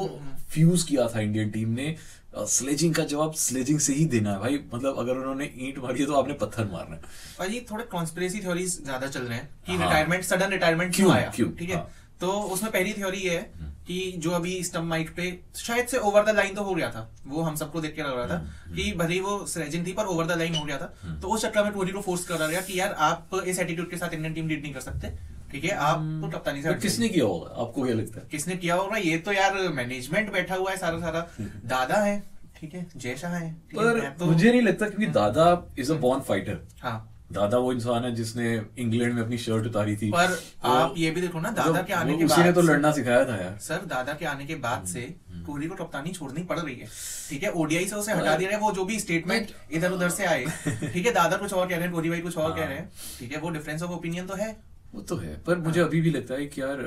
फ्यूज 0.49 0.83
किया 0.83 1.07
था 1.07 1.19
इंडियन 1.21 1.49
टीम 1.49 1.69
ने 1.71 1.95
स्लेजिंग 2.33 2.93
का 2.95 3.03
जवाब 3.05 3.33
स्लेजिंग 3.35 3.79
से 3.79 3.93
ही 3.93 4.05
देना 4.05 4.31
है 4.31 4.39
भाई। 4.39 4.59
मतलब 4.73 4.97
अगर 4.99 5.13
उन्होंने 5.13 5.49
ईंट 5.57 5.77
मारी 5.77 5.99
है 5.99 6.05
तो 6.05 6.13
आपने 6.15 6.33
पत्थर 6.35 6.65
मारना 6.65 6.95
है। 6.95 7.01
और 7.39 7.51
ये 7.51 7.65
थोड़े 7.71 7.83
कॉन्स्पिरेसी 7.91 8.39
थ्योरीज 8.39 8.83
ज़्यादा 8.83 9.07
चल 9.07 9.21
रहे 9.21 9.37
हैं 9.37 9.49
कि। 9.65 9.71
रिटायरमेंट 9.73 10.23
सडन 10.23 10.49
रिटायरमेंट 10.49 10.95
क्यों? 10.95 11.11
आया? 11.13 11.31
क्यों? 11.35 11.51
ठीक 11.51 11.69
है? 11.69 11.75
हाँ। 11.75 11.89
तो 12.21 12.31
उसमें 12.53 12.71
पहली 12.71 12.93
थ्योरी 12.93 13.17
ये 13.17 13.37
है 13.37 13.69
कि 13.87 14.13
जो 14.17 14.31
अभी 14.31 14.63
स्टम्प 14.63 14.85
माइट 14.85 15.09
पे 15.15 15.27
शायद 15.57 15.87
से 15.87 15.97
ओवर 15.99 16.23
द 16.25 16.35
लाइन 16.35 16.55
तो 16.55 16.63
हो 16.63 16.73
गया 16.75 16.89
था। 16.91 17.09
वो 17.27 17.41
हम 17.41 17.55
सबको 17.55 17.81
देख 17.81 17.95
के 17.95 18.01
लग 18.01 18.17
रहा 18.17 18.27
था 18.27 18.35
हम्म, 18.35 18.75
कि 18.75 18.91
भले 18.93 19.13
ही 19.13 19.19
वो 19.19 19.45
स्लेजिंग 19.47 19.85
थी 19.87 19.93
पर 19.93 20.05
ओवर 20.05 20.25
द 20.25 20.37
लाइन 20.39 20.55
हो 20.55 20.65
गया 20.65 20.77
था। 20.77 21.17
तो 21.21 21.27
उस 21.27 21.41
चक्कर 21.41 21.63
में 21.63 21.71
टोनी 21.73 21.91
को 21.91 22.01
फोर्स 22.01 22.25
कर 22.25 22.37
रहा 22.37 22.61
कि 22.61 22.79
यार 22.79 22.93
आप 22.99 23.41
इस 23.45 23.59
एटीट्यूड 23.59 23.89
के 23.89 23.97
साथ 23.97 24.13
इंडियन 24.13 24.33
टीम 24.33 24.47
लीड 24.47 24.61
नहीं 24.61 24.73
कर 24.73 24.81
सकते। 24.81 25.07
ठीक 25.51 25.63
है 25.63 25.75
आप 25.83 25.99
तो 26.21 26.29
कप्तानी 26.29 26.61
से 26.61 26.73
तो 26.73 26.79
किसने 26.81 27.09
किया 27.09 27.25
होगा? 27.25 27.47
आपको 27.61 27.83
क्या 27.83 27.95
लगता 27.95 28.19
है? 28.19 28.27
किसने 28.31 28.55
किया 28.55 28.75
होगा? 28.75 28.97
ये 28.97 29.17
तो 29.17 29.31
यार 29.33 29.57
मैनेजमेंट 29.75 30.31
बैठा 30.33 30.55
हुआ 30.55 30.71
है 30.71 30.77
सारा 30.77 30.99
सारा 30.99 31.27
दादा 31.65 32.01
है 32.03 32.17
ठीक 32.59 32.73
है 32.73 33.15
शाह 33.17 33.35
है। 33.35 33.51
पर 33.75 33.99
तो 34.19 34.25
मुझे 34.25 34.51
नहीं 34.51 34.61
लगता 34.61 34.87
क्योंकि 34.89 35.05
दादा 35.13 35.45
इज़ 35.79 35.91
अ 35.91 35.95
बॉर्न 35.97 36.21
फाइटर 36.21 36.59
हाँ। 36.81 37.05
दादा 37.31 37.57
वो 37.57 37.71
इंसान 37.73 38.03
है 38.03 38.13
जिसने 38.15 38.53
इंग्लैंड 38.79 39.13
में 39.13 39.21
अपनी 39.21 39.37
शर्ट 39.37 39.65
उतारी 39.65 39.95
थी। 39.97 40.09
पर 40.11 40.27
तो 40.63 40.69
आप 40.69 40.93
ये 40.97 41.11
भी 41.11 41.21
देखो 41.21 41.39
ना 41.39 41.49
दादा 41.49 41.71
मतलब 41.71 41.85
के 41.85 41.93
आने 41.93 42.13
के 42.13 42.23
ने 42.23 42.25
बाद 42.27 42.53
तो 42.55 42.61
लड़ना 42.61 42.91
सिखाया 42.91 43.25
था 43.25 43.35
यार। 43.35 43.57
सर 43.61 43.85
दादा 43.85 44.13
के 44.13 44.25
आने 44.25 44.45
के 44.45 44.55
बाद 44.55 44.85
से 44.85 45.01
हम्म, 45.01 45.43
कोहली 45.45 45.67
को 45.67 45.75
कप्तानी 45.75 46.11
छोड़नी 46.11 46.43
पड़ 46.43 46.59
रही 46.59 46.75
है। 46.75 46.87
ठीक 47.29 47.43
है 47.43 47.51
ओडीआई 47.53 47.85
से 47.85 47.95
उसे 47.95 48.13
हटा 48.13 48.35
दिया 48.35 48.49
है 48.51 48.57
वो 48.59 48.71
जो 48.71 48.85
भी 48.85 48.99
स्टेटमेंट 48.99 49.51
इधर 49.71 49.91
उधर 49.91 50.09
से 50.09 50.25
आए। 50.25 50.45
ठीक 50.93 51.05
है 51.05 51.13
दादा 51.13 51.37
कुछ 51.37 51.53
और 51.53 51.67
कह 51.67 51.75
रहे 51.75 51.83
हैं 51.83 51.91
कोहली 51.93 52.09
भाई 52.09 52.21
कुछ 52.21 52.37
और 52.37 52.55
कह 52.55 52.65
रहे 52.65 52.77
हैं। 52.77 52.89
ठीक 53.19 53.31
है 53.31 53.39
वो 53.39 53.49
डिफरेंस 53.49 53.83
ऑफ़ 53.83 53.91
ओपिनियन 53.91 54.25
तो 54.25 54.35
है। 54.35 54.49
वो 54.93 55.01
तो 55.01 55.15
है 55.15 55.35
पर 55.47 55.57
मुझे 55.57 55.81
अभी 55.81 56.01
भी 56.01 56.11
लगता 56.11 56.33
है 56.33 56.45
कि 56.45 56.61
यार 56.61 56.77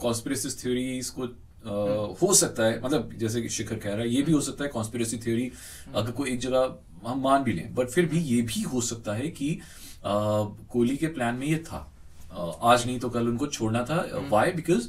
कॉन्स्पिरेसी 0.00 0.48
थ्योरीज 0.62 1.10
को 1.10 1.22
अ, 1.22 2.16
हो 2.22 2.34
सकता 2.34 2.64
है 2.64 2.80
मतलब 2.84 3.10
जैसे 3.16 3.42
कि 3.42 3.48
शिखर 3.48 3.76
कह 3.76 3.90
रहा 3.90 4.00
है 4.00 4.08
ये 4.08 4.22
भी 4.22 4.32
हो 4.32 4.40
सकता 4.40 4.64
है 4.64 4.70
कॉन्स्पिरेसी 4.70 5.16
थ्योरी 5.16 5.50
अगर 5.94 6.10
कोई 6.10 6.30
एक 6.30 6.38
जगह 6.40 6.74
हम 7.06 7.20
मान 7.20 7.42
भी 7.44 7.52
लें 7.52 7.74
बट 7.74 7.88
फिर 7.88 8.06
भी 8.06 8.18
ये 8.18 8.42
भी 8.42 8.62
हो 8.62 8.80
सकता 8.80 9.14
है 9.14 9.28
कि 9.28 9.60
कोहली 10.04 10.96
के 10.96 11.06
प्लान 11.06 11.34
में 11.34 11.46
ये 11.46 11.56
था। 11.56 11.92
अ, 12.32 12.58
आज 12.62 12.86
नहीं 12.86 12.98
तो 13.00 13.08
कल 13.10 13.28
उनको 13.28 13.46
छोड़ना 13.46 13.84
था। 13.84 13.96
Why 14.30 14.52
because 14.52 14.88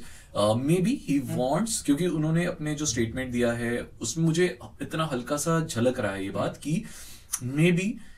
maybe 0.82 0.94
he 1.08 1.18
wants 1.18 1.82
क्योंकि 1.82 2.06
उन्होंने 2.06 2.44
अपने 2.44 2.74
जो 2.74 2.86
स्टेटमेंट 2.86 3.32
दिया 3.32 3.52
है 3.52 3.88
उसमें 4.02 4.24
मुझे 4.24 4.58
इतना 4.82 5.04
हल्का 5.04 5.36
सा 5.36 5.60
झलक 5.60 6.00
रहा 6.00 6.12
है 6.12 6.24
ये 6.24 6.30
बात 6.30 6.56
कि 6.56 6.72
मे 6.72 7.11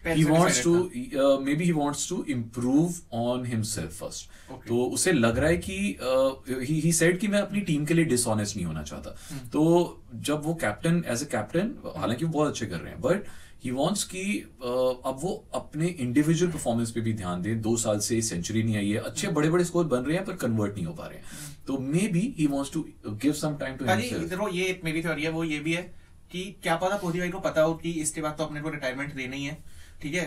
पहले 0.05 0.22
he 0.22 0.25
wants 0.31 0.58
to 0.62 0.72
uh, 1.22 1.38
maybe 1.40 1.64
he 1.64 1.72
wants 1.72 2.06
to 2.08 2.16
improve 2.34 2.99
on 3.12 3.44
himself 3.44 4.00
first. 4.00 4.26
Okay. 4.50 4.69
तो 4.69 4.84
उसे 4.94 5.12
लग 5.12 5.38
रहा 5.38 5.49
है 5.49 5.56
कि 5.56 5.76
ही 6.64 6.81
ही 6.81 6.93
सेड 6.93 7.19
कि 7.19 7.28
मैं 7.28 7.40
अपनी 7.40 7.61
टीम 7.61 7.84
के 7.84 7.94
लिए 7.94 8.05
डिसऑनेस्ट 8.05 8.56
नहीं 8.56 8.66
होना 8.66 8.82
चाहता। 8.82 9.16
हम्म। 9.31 9.49
तो 9.49 9.62
जब 10.14 10.43
वो 10.44 10.55
कैप्टन 10.55 11.02
एज 11.06 11.22
ए 11.22 11.26
कैप्टन 11.32 11.75
हालाँकि 11.96 12.25
वो 12.25 12.32
बहुत 12.32 12.49
अच्छे 12.49 12.66
कर 12.66 12.76
रहे 12.76 12.93
हैं 12.93 13.00
बट 13.00 13.25
ही 13.64 13.70
वांट्स 13.70 14.05
कि 14.05 14.22
uh, 14.61 14.94
अब 15.06 15.19
वो 15.22 15.32
अपने 15.55 15.87
इंडिविजुअल 15.87 16.52
परफॉर्मेंस 16.52 16.90
पे 16.90 17.00
भी 17.00 17.12
ध्यान 17.14 17.43
दें। 17.43 17.61
दो 17.62 17.76
साल 17.76 17.99
से 17.99 18.20
सेंचुरी 18.22 18.62
नहीं 18.62 18.76
आई 18.76 18.90
है। 18.90 18.99
अच्छे 19.00 19.28
बड़े 19.28 19.50
बड़े 19.50 19.64
स्कोर 19.64 19.84
बन 19.84 20.00
रहे 20.00 20.16
हैं 20.16 20.25
पर 20.25 20.37
कन्वर्ट 20.46 20.75
नहीं 20.75 20.87
हो 20.87 20.93
पा 20.93 21.06
रहे 21.06 21.19
हैं। 21.19 21.25
तो 21.66 21.78
maybe 22.08 22.34
he 22.38 22.46
wants 22.46 22.72
to 22.72 22.87
give 23.06 23.32
some 23.32 23.56
time 23.61 23.76
to 23.76 23.84
ये 24.49 24.81
मेरी 24.84 25.02
थ्योरी 25.02 25.22
है 25.22 25.31
वो 25.31 25.44
ये 25.44 25.58
भी 25.58 25.72
है 25.72 26.03
कि 26.34 26.44
क्या 26.62 26.76
पता 26.76 26.96
कोहली 26.98 27.19
भाई 27.19 27.31
को 27.31 27.40
पता 27.40 27.62
हो 27.62 27.75
कि 27.75 27.90
इसके 28.02 28.20
बाद 28.20 28.34
तो 28.38 28.44
अपने 28.44 28.60
को 28.60 28.69
रिटायरमेंट 28.70 29.14
देना 29.14 29.36
ही। 29.36 29.44
है? 29.44 29.56
ठीक 30.02 30.14
है 30.14 30.22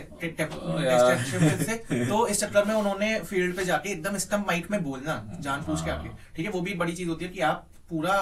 तो 2.07 2.27
इस 2.27 2.39
चक्कर 2.39 2.65
में 2.65 2.73
उन्होंने 2.75 3.19
फ़ील्ड 3.21 3.55
पे 3.55 3.65
जाके 3.65 3.89
एकदम 3.89 4.17
स्टम्प 4.17 4.47
माइक 4.47 4.69
में 4.71 4.83
बोलना 4.83 5.15
जान 5.39 5.63
पूछ 5.63 5.83
के 5.85 5.91
आके। 5.91 6.09
ठीक 6.35 6.45
है? 6.45 6.51
वो 6.51 6.61
भी 6.61 6.73
बड़ी 6.73 6.93
चीज़ 6.93 7.09
होती 7.09 7.25
है 7.25 7.31
कि 7.31 7.41
आप 7.41 7.67
पूरा। 7.89 8.15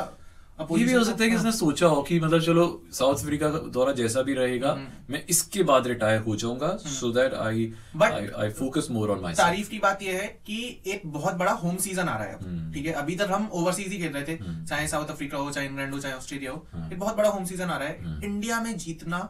ये 0.60 0.84
भी 0.86 0.94
हो 0.94 1.04
सकता 1.04 1.24
है 1.24 1.30
कि 1.30 1.36
हाँ। 1.36 1.40
इसने 1.40 1.52
सोचा 1.52 1.88
हो 1.88 2.02
कि 2.02 2.20
मतलब 2.20 2.42
चलो 2.42 2.66
साउथ 2.94 3.16
अफ्रीका 3.16 3.50
का 3.50 3.58
दौरा 3.70 3.92
जैसा 3.94 4.22
भी 4.22 4.34
रहेगा 4.34 4.72
हम्म। 4.72 5.14
मैं 5.14 5.24
इसके 5.30 5.64
बाद 5.64 5.88
रिटायर 5.88 6.22
हो 6.22 6.36
जाऊँगा 6.36 6.70
so 6.80 7.12
that 7.14 7.34
I 7.36 7.66
I 8.04 8.50
focus 8.52 8.88
more 8.92 9.10
on 9.12 9.20
my 9.22 9.34
तारीफ़ 9.34 9.70
की 9.70 9.80
बात 9.80 10.02
यह 10.04 10.22
है 10.22 10.28
कि 10.48 10.60
एक 10.88 11.02
बहुत 11.08 11.36
बड़ा 11.36 11.52
होम 11.64 11.78
सीज़न 11.78 12.08
आ 12.08 12.16
रहा 12.18 12.28
है 12.28 12.34
अब 12.36 12.44
हम्म। 12.44 12.72
ठीक 12.74 12.86
है 12.86 12.94
अभी 12.94 13.16
तक 13.16 13.32
हम 13.32 13.50
ओवरसीज 13.54 13.92
ही 13.92 13.98
खेल 13.98 14.14
रहे 14.14 14.24
थे 14.24 14.38
हम्म। 14.44 14.66
चाहे 14.66 14.88
साउथ 14.88 15.12
अफ्रीका 15.12 15.38
हो 15.38 15.52
चाहे 15.52 15.68
इंग्लैंड 15.68 15.94
हो 15.94 16.00
चाहे 16.00 16.14
ऑस्ट्रेलिया 16.16 16.52
हो 16.52 16.66
हम्म। 16.74 16.92
एक 16.92 17.00
बहुत 17.00 17.18
बड़ा 17.18 17.30
होम 17.30 17.46
सीज़न 17.46 17.70
आ 17.70 17.78
रहा 17.78 17.88
है। 17.88 18.20
इंडिया 18.24 18.62
में 18.62 18.78
जीतना 18.78 19.28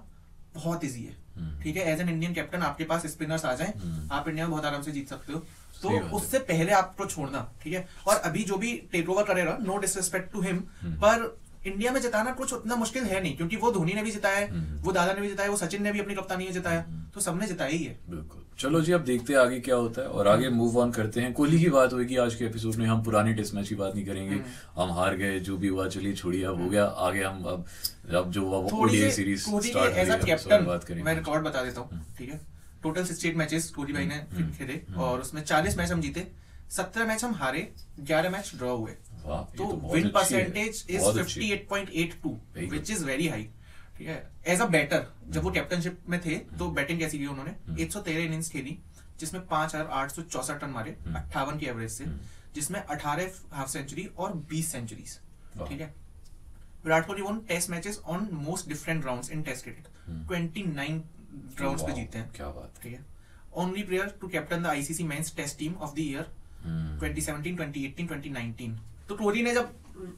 बहुत 0.56 0.86
ईजी 0.86 1.04
है। 1.04 1.24
ठीक 1.62 1.78
है 1.78 1.92
एज 1.94 2.02
एन 2.02 2.10
इंडियन 2.10 2.34
कैप्टन 2.34 2.62
आपके 2.64 2.84
पास 2.84 3.06
स्पिनर्स 3.08 3.46
आ 3.46 3.54
जाए। 3.56 3.74
आप 4.12 4.28
इंडिया 4.28 4.46
में 4.46 4.52
बहुत 4.52 4.66
आराम 4.66 4.82
से 4.82 4.92
जीत 4.92 5.10
सकते 5.10 5.34
हो 5.34 5.44
तो। 5.82 5.90
उससे 6.18 6.40
पहले 6.42 6.72
आपको 6.74 7.06
छोड़ना 7.06 7.48
ठीक 7.64 7.74
है? 7.74 7.88
और 8.08 8.16
अभी 8.18 8.44
जो 8.44 8.58
भी 8.58 8.74
टेक 8.92 9.10
ओवर 9.10 9.24
करेगा 9.24 9.58
नो 9.62 9.78
डिसरिस्पेक्ट 9.80 10.32
टू 10.34 10.42
हिम 10.42 10.64
हम्म। 10.82 10.96
पर 10.98 11.36
इंडिया 11.68 11.92
में 11.92 12.00
जिताना 12.02 12.32
कुछ 12.32 12.54
उतना 12.54 12.76
मुश्किल 12.76 13.04
है 13.04 13.22
नहीं 13.22 13.36
क्योंकि 13.38 13.56
वो 13.58 13.72
धोनी 13.72 13.94
ने 13.94 14.02
भी 14.04 14.12
जिताया 14.12 14.38
है 14.38 14.50
हम्म। 14.50 14.82
वो 14.82 14.92
दादा 14.92 15.14
ने 15.14 15.22
भी 15.22 15.28
जिताया 15.28 15.50
वो 15.50 15.58
सचिन 15.58 15.84
ने 15.84 15.92
भी 15.92 16.00
अपनी 16.00 16.16
कप्तानी 16.16 16.46
में 16.46 16.52
जिताया 16.54 16.82
तो 17.14 17.22
सबने 17.22 17.48
जिताया 17.48 17.72
ही 17.72 17.84
है। 17.84 17.98
बिल्कुल। 18.10 18.42
चलो 18.60 18.82
जी 18.82 18.92
अब 18.92 19.02
देखते 19.04 19.34
हैं 19.34 19.40
आगे 19.40 19.60
क्या 19.60 19.76
होता 19.76 20.02
है 20.02 20.08
और 20.10 20.28
आगे 20.28 20.50
मूव 20.50 20.78
ऑन 20.80 20.92
करते 20.92 21.22
हैं। 21.22 21.32
कोहली 21.34 21.60
की 21.60 21.70
बात 21.70 21.94
होगी 21.94 22.18
आज 22.18 22.36
के 22.36 22.46
एपिसोड 22.46 22.76
में 22.76 22.86
हम 22.88 23.04
पुराने 23.04 23.34
टेस्ट 23.34 23.54
मैच 23.56 23.68
की 23.70 23.76
बात 23.76 23.96
नहीं 23.96 24.06
करेंगे। 24.06 24.36
हम्म। 24.36 24.82
हम 24.82 24.92
हार 24.98 25.16
गए 25.18 25.40
जो 25.40 25.58
भी 25.58 25.68
हुआ 25.68 25.88
चलिए 25.90 26.14
छोड़िए 26.14 26.44
अब 26.46 26.62
हो 26.62 26.70
गया। 26.70 26.86
आगे 26.86 27.24
हम 27.24 27.44
अब 27.44 27.66
अब 28.16 28.32
जो 28.32 28.46
हुआ 28.46 28.58
वो 28.60 28.84
ओडीआई 28.84 29.12
सीरीज़ 29.12 29.50
स्टार्ट 29.62 30.66
बात 30.66 30.84
करेंगे। 30.84 31.04
मैं 31.04 31.16
रिकॉर्ड 31.16 31.44
बता 31.44 31.64
देता 31.64 31.82
हूँ 31.82 32.06
ठीक 32.18 32.30
है? 32.30 32.40
Total 32.86 33.06
sixty 33.06 33.30
eight 33.30 33.36
matches 33.38 33.70
Kohli 33.72 33.94
भाई 33.94 34.06
ने 34.06 34.16
हम्म, 34.16 34.52
खेले 34.54 34.74
हम्म। 34.74 35.00
और 35.00 35.22
उसमें 35.22 35.44
चालीस 35.44 35.78
मैच 35.78 35.92
हम 35.92 36.02
जीते 36.02 36.28
सत्रह 36.72 37.06
मैच 37.06 37.24
हम 37.24 37.34
हारे 37.36 37.68
ग्यारह 38.02 38.30
मैच 38.30 38.52
ड्रॉ 38.56 38.76
हुए 38.78 38.92
तो 39.58 39.72
win 39.86 40.10
percentage 40.12 40.86
is 40.90 41.12
fifty 41.14 41.52
eight 41.52 41.68
point 41.70 41.90
eight 41.96 42.22
two 42.24 42.38
which 42.56 42.92
is 42.92 43.04
very 43.06 43.28
high 43.28 43.50
ठीक 43.98 44.08
है 44.08 44.18
एज 44.48 44.62
अ 44.62 44.66
बैटर 44.70 45.06
जब 45.28 45.44
वो 45.44 45.52
कैप्टनशिप 45.52 46.10
में 46.10 46.20
थे 46.22 46.38
तो 46.60 46.70
बैटिंग 46.72 47.00
कैसी 47.00 47.20
की 47.20 47.26
उन्होंने 47.28 47.52
हम्म। 47.60 47.78
एक 47.80 47.92
सौ 47.92 48.00
तेरह 48.02 48.24
इनिंग्स 48.24 48.50
खेली 48.50 48.78
जिसमें 49.20 49.46
पाँच 49.48 49.76
हज़ार 49.76 49.88
आठ 49.94 50.12
सौ 50.12 50.22
चौसठ 50.24 50.64
रन 50.64 50.70
मारे 50.70 50.96
हम्म। 51.06 51.18
अट्ठावन 51.18 51.58
की 51.58 51.66
एवरेज 51.66 51.92
से 51.92 52.04
हम्म। 52.04 52.54
जिसमें 52.56 52.80
अठारह 52.80 53.32
हाफ़ 53.52 53.70
सेंचुरी 53.70 54.06
और 54.18 54.34
बीस 54.50 54.72
सेंचुरीज 54.72 55.20
वाह। 55.56 55.68
ठीक 55.70 55.82
है 55.82 55.94
Virat 56.84 57.06
Kohli 57.08 57.22
won 57.24 57.40
test 57.48 57.70
matches 57.70 58.02
on 58.08 58.28
most 58.34 58.70
different 58.70 59.06
grounds 59.06 59.32
in 59.32 59.42
test 59.44 59.64
cricket 59.64 59.88
hmm. 60.08 60.26
29 60.28 61.02
grounds 61.62 61.84
पे 61.84 61.92
जीते 61.92 62.18
हैं। 62.18 62.32
क्या 62.36 62.48
बात 62.50 62.72
है। 62.78 62.84
ठीक 62.84 62.94
है? 62.94 63.06
Only 63.54 63.84
player 63.84 64.18
to 64.22 64.28
captain 64.28 64.64
the 64.64 64.68
ICC 64.68 65.04
men's 65.04 65.36
test 65.36 65.58
team 65.60 65.74
of 65.74 65.96
the 65.96 66.00
year 66.00 66.32
हम्म। 66.64 67.00
2017 67.00 67.58
2018 67.58 68.08
2019 68.10 68.78
तो 69.10 69.16
कोहली 69.16 69.42
ने 69.44 69.54
जब 69.54 69.74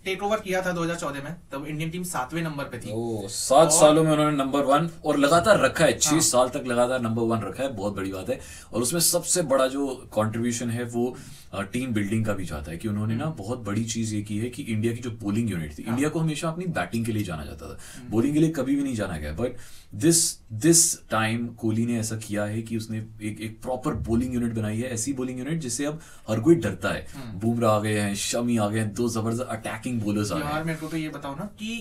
टेक 0.05 0.23
ओवर 0.23 0.39
किया 0.39 0.61
था 0.61 0.71
2014 0.71 1.23
में 1.23 1.35
तब 1.51 1.65
इंडियन 1.67 1.89
टीम 1.89 2.03
सातवें 2.03 2.41
नंबर 2.41 2.63
पे 2.63 2.77
थी। 2.77 2.91
ओ 2.91 3.27
सात 3.27 3.67
और- 3.67 3.79
सालों 3.79 4.03
में 4.03 4.11
उन्होंने 4.11 4.37
नंबर 4.37 4.59
वन 4.61 4.89
और 5.05 5.17
लगातार 5.17 5.59
रखा 5.59 5.85
है 5.85 5.97
छह 5.97 6.11
हाँ। 6.11 6.19
साल 6.19 6.49
तक 6.49 6.63
लगातार 6.67 7.01
नंबर 7.01 7.21
वन 7.21 7.39
रखा 7.41 7.63
है 7.63 7.73
बहुत 7.73 7.95
बड़ी 7.95 8.11
बात 8.13 8.29
है। 8.29 8.39
और 8.73 8.81
उसमें 8.81 8.99
सबसे 9.01 9.41
बड़ा 9.41 9.67
जो 9.67 9.87
कंट्रीब्यूशन 9.87 10.69
है 10.69 10.83
वो 10.83 11.15
टीम 11.55 11.93
बिल्डिंग 11.93 12.25
का 12.25 12.33
भी 12.33 12.45
जाता 12.45 12.71
है 12.71 12.77
कि 12.77 12.87
उन्होंने 12.87 13.15
ना 13.15 13.25
बहुत 13.25 13.59
बड़ी 13.59 13.85
चीज़ 13.85 14.15
ये 14.15 14.21
की 14.21 14.37
है 14.37 14.49
कि 14.49 14.63
इंडिया 14.63 14.93
की 14.93 14.99
जो 14.99 15.11
बोलिंग 15.11 15.51
यूनिट 15.51 15.77
थी 15.77 15.83
इंडिया 15.83 16.09
को 16.09 16.19
हमेशा 16.19 16.49
अपनी 16.49 16.65
बैटिंग 16.65 17.05
के 17.05 17.11
लिए 17.11 17.23
जाना 17.23 17.45
जाता 17.45 17.69
था। 17.69 17.77
बोलिंग 18.09 18.33
के 18.33 18.39
लिए 18.39 18.49
कभी 18.49 18.75
भी 18.75 18.83
नहीं 18.83 18.95
जाना 18.95 19.17
गया 19.17 19.31
but 19.33 19.55
this 19.95 20.39
this 20.53 21.09
time 21.09 21.47
Kohli 21.47 21.85
ने 21.85 21.99
ऐसा 21.99 22.15
किया 22.17 22.45
है 22.45 22.61
कि 22.61 22.77
उसने 22.77 22.97
एक 22.97 23.41
एक 23.41 23.61
प्रॉपर 23.61 23.93
बोलिंग 23.93 24.33
यूनिट 24.33 24.53
बनाई 24.53 24.77
है 24.77 24.89
ऐसी 24.93 25.13
बोलिंग 25.13 25.39
यूनिट 25.39 25.59
जिससे 25.59 25.85
अब 25.85 26.01
हर 26.29 26.39
कोई 26.39 26.55
डरता 26.55 26.89
है। 26.89 27.07
बुमराह 27.35 27.71
आ 27.71 27.79
गए 27.79 27.99
हैं 27.99 28.15
शमी 28.15 28.57
आ 28.57 28.67
गए 28.67 28.79
हैं 28.79 28.93
दो 28.93 29.09
ज़बरदस्त 29.09 29.47
अटैकिंग 29.67 30.01
बॉलर्स 30.01 30.31
आ 30.31 30.37
रहे 30.37 30.53
हैं 30.53 30.63
मेरे 30.65 30.79
को 30.79 30.87
तो 30.87 30.97
ये 30.97 31.09
बताओ 31.09 31.35
ना 31.35 31.45
कि 31.59 31.71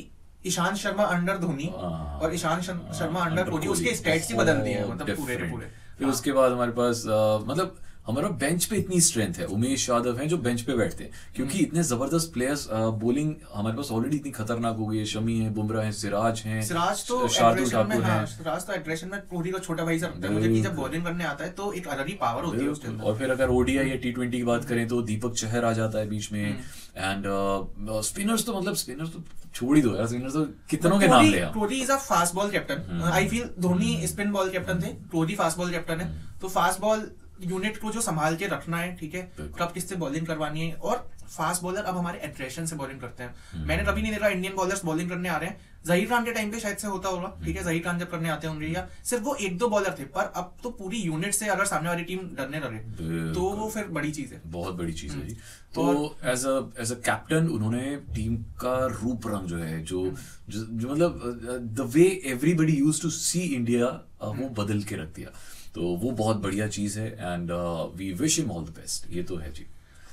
ईशान 0.47 0.75
शर्मा 0.77 1.05
अंडर 1.15 1.39
धोनी 1.39 1.71
हाँ। 1.77 2.19
और 2.23 2.35
ईशान 2.35 2.61
शर्मा 2.63 2.93
शर्मा 2.99 3.21
अंडर 3.21 3.45
धोनी 3.45 3.51
कोहली 3.51 3.69
उसके 3.69 3.95
स्टैट्स 3.95 4.31
ही 4.31 4.37
बदल 4.37 4.61
दिए 4.61 4.75
हैं, 4.75 4.89
मतलब 4.91 5.17
पूरे 5.17 5.37
पूरे 5.37 5.67
फिर 5.99 6.05
हाँ। 6.07 6.13
उसके 6.13 6.33
बाद 6.33 6.53
हमारे 6.53 6.73
पास 6.73 7.03
मतलब 7.49 7.77
हमारा 8.07 8.29
बेंच 8.41 8.65
पे 8.65 8.77
इतनी 8.77 9.01
स्ट्रेंथ 9.01 9.39
है 9.39 9.47
उमेश 9.49 9.89
यादव 9.91 10.17
हैं 10.17 10.29
जो 10.29 10.37
बेंच 10.39 10.61
पे 10.63 10.75
बैठते 10.77 11.05
हैं। 11.05 11.11
क्योंकि 11.37 11.55
हम्म। 11.55 11.67
इतने 11.67 11.83
ज़बरदस्त 11.85 12.33
प्लेयर्स 12.33 12.67
बॉलिंग 13.03 13.35
हमारे 13.55 13.77
पास 13.77 13.91
ऑलरेडी 13.93 14.17
इतनी 14.17 14.31
खतरनाक 14.33 14.77
हो 14.77 14.87
गई 14.87 14.99
है। 14.99 15.05
शमी 15.07 15.39
है 15.39 15.53
बुमराह 15.55 15.85
है 15.85 15.93
सिराज 15.95 16.43
हैं 16.47 16.63
सिराज 16.63 17.07
तो 17.09 17.29
शार्दुल 17.31 17.71
ठाकुर 17.71 18.03
हाँ 18.05 18.19
हैं। 18.19 18.27
सिराज 18.27 18.67
तो 18.67 18.73
एड्रेशन 18.73 19.09
में 19.09 19.21
कोहली 19.23 19.51
का 19.51 19.59
छोटा 19.61 19.85
भाई 19.85 19.99
सा 19.99 20.07
लगता 20.07 20.29
है। 20.29 20.35
मुझे 20.35 20.49
कि 20.49 20.61
जब 20.63 20.77
बॉलिंग 20.77 21.05
करने 21.05 21.25
आता 21.25 21.45
है 21.45 21.51
तो 21.53 21.73
एक 21.73 21.89
अलग 21.89 22.07
ही 22.09 22.15
पावर 22.21 22.45
होती 22.45 22.65
है 22.65 22.69
उसके 22.71 22.89
अंदर। 22.89 23.05
और 23.05 23.19
फिर 23.19 23.31
अगर 23.31 23.51
ओडीआई 23.51 23.89
या 23.89 23.97
टी 23.97 24.13
ट्वेंटी 24.13 24.37
की 24.37 24.45
बात 24.45 24.65
करें 24.65 24.87
तो 24.89 25.01
दीपक 25.05 25.35
चहर 25.35 25.65
आ 25.65 25.73
जाता 25.75 25.99
है 25.99 26.09
बीच 26.09 26.33
में। 26.33 26.45
हम्म। 26.45 27.11
एंड 27.11 28.01
स्पिनर्स 28.05 28.47
तो 28.47 28.59
मतलब 28.61 28.75
स्पिनर्स 28.77 29.13
तो 29.13 29.23
छोड़ 29.55 29.77
ही 29.77 29.83
दो 29.83 29.95
यार। 29.97 30.07
स्पिनर्स 30.07 30.33
तो 30.33 30.45
कितनों 30.71 30.99
के 31.01 31.09
नाम 31.09 31.25
ले 31.27 31.41
Kohli 31.53 31.81
is 31.83 31.93
a 31.93 31.97
fast 31.99 32.35
ball 32.35 32.51
captain 32.51 33.03
I 33.13 33.29
feel 33.29 33.51
Dhoni 33.61 34.07
spin 34.07 34.33
ball 34.33 34.51
captain 34.51 34.83
थे। 34.83 34.95
कोहली 35.13 35.35
फास्ट 35.35 35.59
बॉल 35.59 35.71
कैप्टन 35.71 36.01
है 36.01 36.11
तो 36.41 36.49
फास्ट 36.51 36.81
बॉल 36.81 37.11
यूनिट 37.41 37.81
को 37.81 37.93
जो 37.93 38.01
संभाल 38.01 38.37
के 38.37 38.47
रखना 38.47 38.77
है 38.77 38.97
ठीक 38.97 39.15
है? 39.15 39.31
कब 39.41 39.73
किससे 39.75 39.97
बॉलिंग 39.97 40.27
करवानी 40.27 40.69
है? 40.69 40.75
और 40.75 41.09
फास्ट 41.29 41.63
बॉलर 41.63 41.83
अब 41.83 41.97
हमारे 41.97 42.19
एट्रेशन 42.25 42.67
से 42.67 42.77
बॉलिंग 42.77 43.01
करते 43.01 43.23
हैं 43.23 43.35
हम्म। 43.53 43.67
मैंने 43.69 43.85
कभी 43.85 44.03
नहीं 44.03 44.13
देखा 44.13 44.29
इंडियन 44.31 44.55
बॉलर्स 44.57 44.85
बॉलिंग 44.85 45.11
करने 45.11 45.29
आ 45.29 45.37
रहे 45.37 45.51
हैं 45.51 45.75
जहीर 45.87 46.09
खान 46.09 46.25
के 46.25 46.33
टाइम 46.33 46.51
पे 46.51 46.61
शायद 46.61 46.77
से 46.77 46.89
होता 46.89 47.09
होगा 47.09 47.29
ठीक 47.45 47.57
है 47.57 47.63
हम्म। 47.63 47.65
जहीर 47.65 47.83
खान 47.83 47.99
जब 47.99 48.11
करने 48.11 48.29
आते 48.31 48.47
होंगे 48.47 48.67
या 48.67 48.87
सिर्फ़ 49.05 49.25
वो 49.25 49.35
एक 49.41 49.59
दो 49.59 49.69
बॉलर 49.69 49.95
थे 49.99 50.05
पर 50.15 50.33
अब 50.37 50.57
तो 50.63 50.71
पूरी 50.79 51.01
यूनिट 51.01 51.35
से 51.35 51.49
अगर 51.49 51.65
सामने 51.67 51.89
वाली 51.89 52.05
टीम 52.05 52.21
डरने 52.37 52.61
लगे 52.61 53.33
तो 53.35 53.51
वो 53.53 53.69
फिर 53.71 53.87
बड़ी 53.91 54.11
चीज़ 54.13 54.33
है 54.35 54.41
बहुत 54.49 54.75
बड़ी 54.77 54.93
चीज़ 54.95 55.13
है 55.13 55.27
जी 55.27 55.35
हम्म। 55.35 55.75
तो 55.75 56.17
as 56.25 56.47
a 56.47 56.81
as 56.81 56.93
a 56.93 56.97
captain 57.03 57.49
उन्होंने 57.51 57.97
टीम 58.15 58.37
का 58.61 58.75
रूप 58.95 59.27
रंग 59.27 59.47
जो 59.49 59.59
है 59.59 59.83
जो 59.85 60.03
हम्म। 60.03 60.17
जो, 60.49 60.89
मतलब 60.89 61.71
the 61.75 61.91
way 61.95 62.09
everybody 62.27 62.73
used 62.75 63.03
to 63.03 63.11
see 63.13 63.41
India 63.41 63.87
वो 63.87 64.33
हम्म। 64.33 64.49
बदल 64.55 64.83
के 64.83 64.97
रख 64.97 65.15
दिया 65.15 65.31
तो 65.75 65.95
वो 65.97 66.11
बहुत 66.17 66.37
बढ़िया 66.39 66.67
चीज़ 66.71 66.99
है 66.99 67.09
and 67.25 67.51
we 67.97 68.13
wish 68.17 68.39
him 68.39 68.51
all 68.51 68.65
the 68.65 68.77
best 68.77 69.11
ये 69.13 69.23
तो 69.23 69.37
है 69.37 69.53
जी 69.53 69.67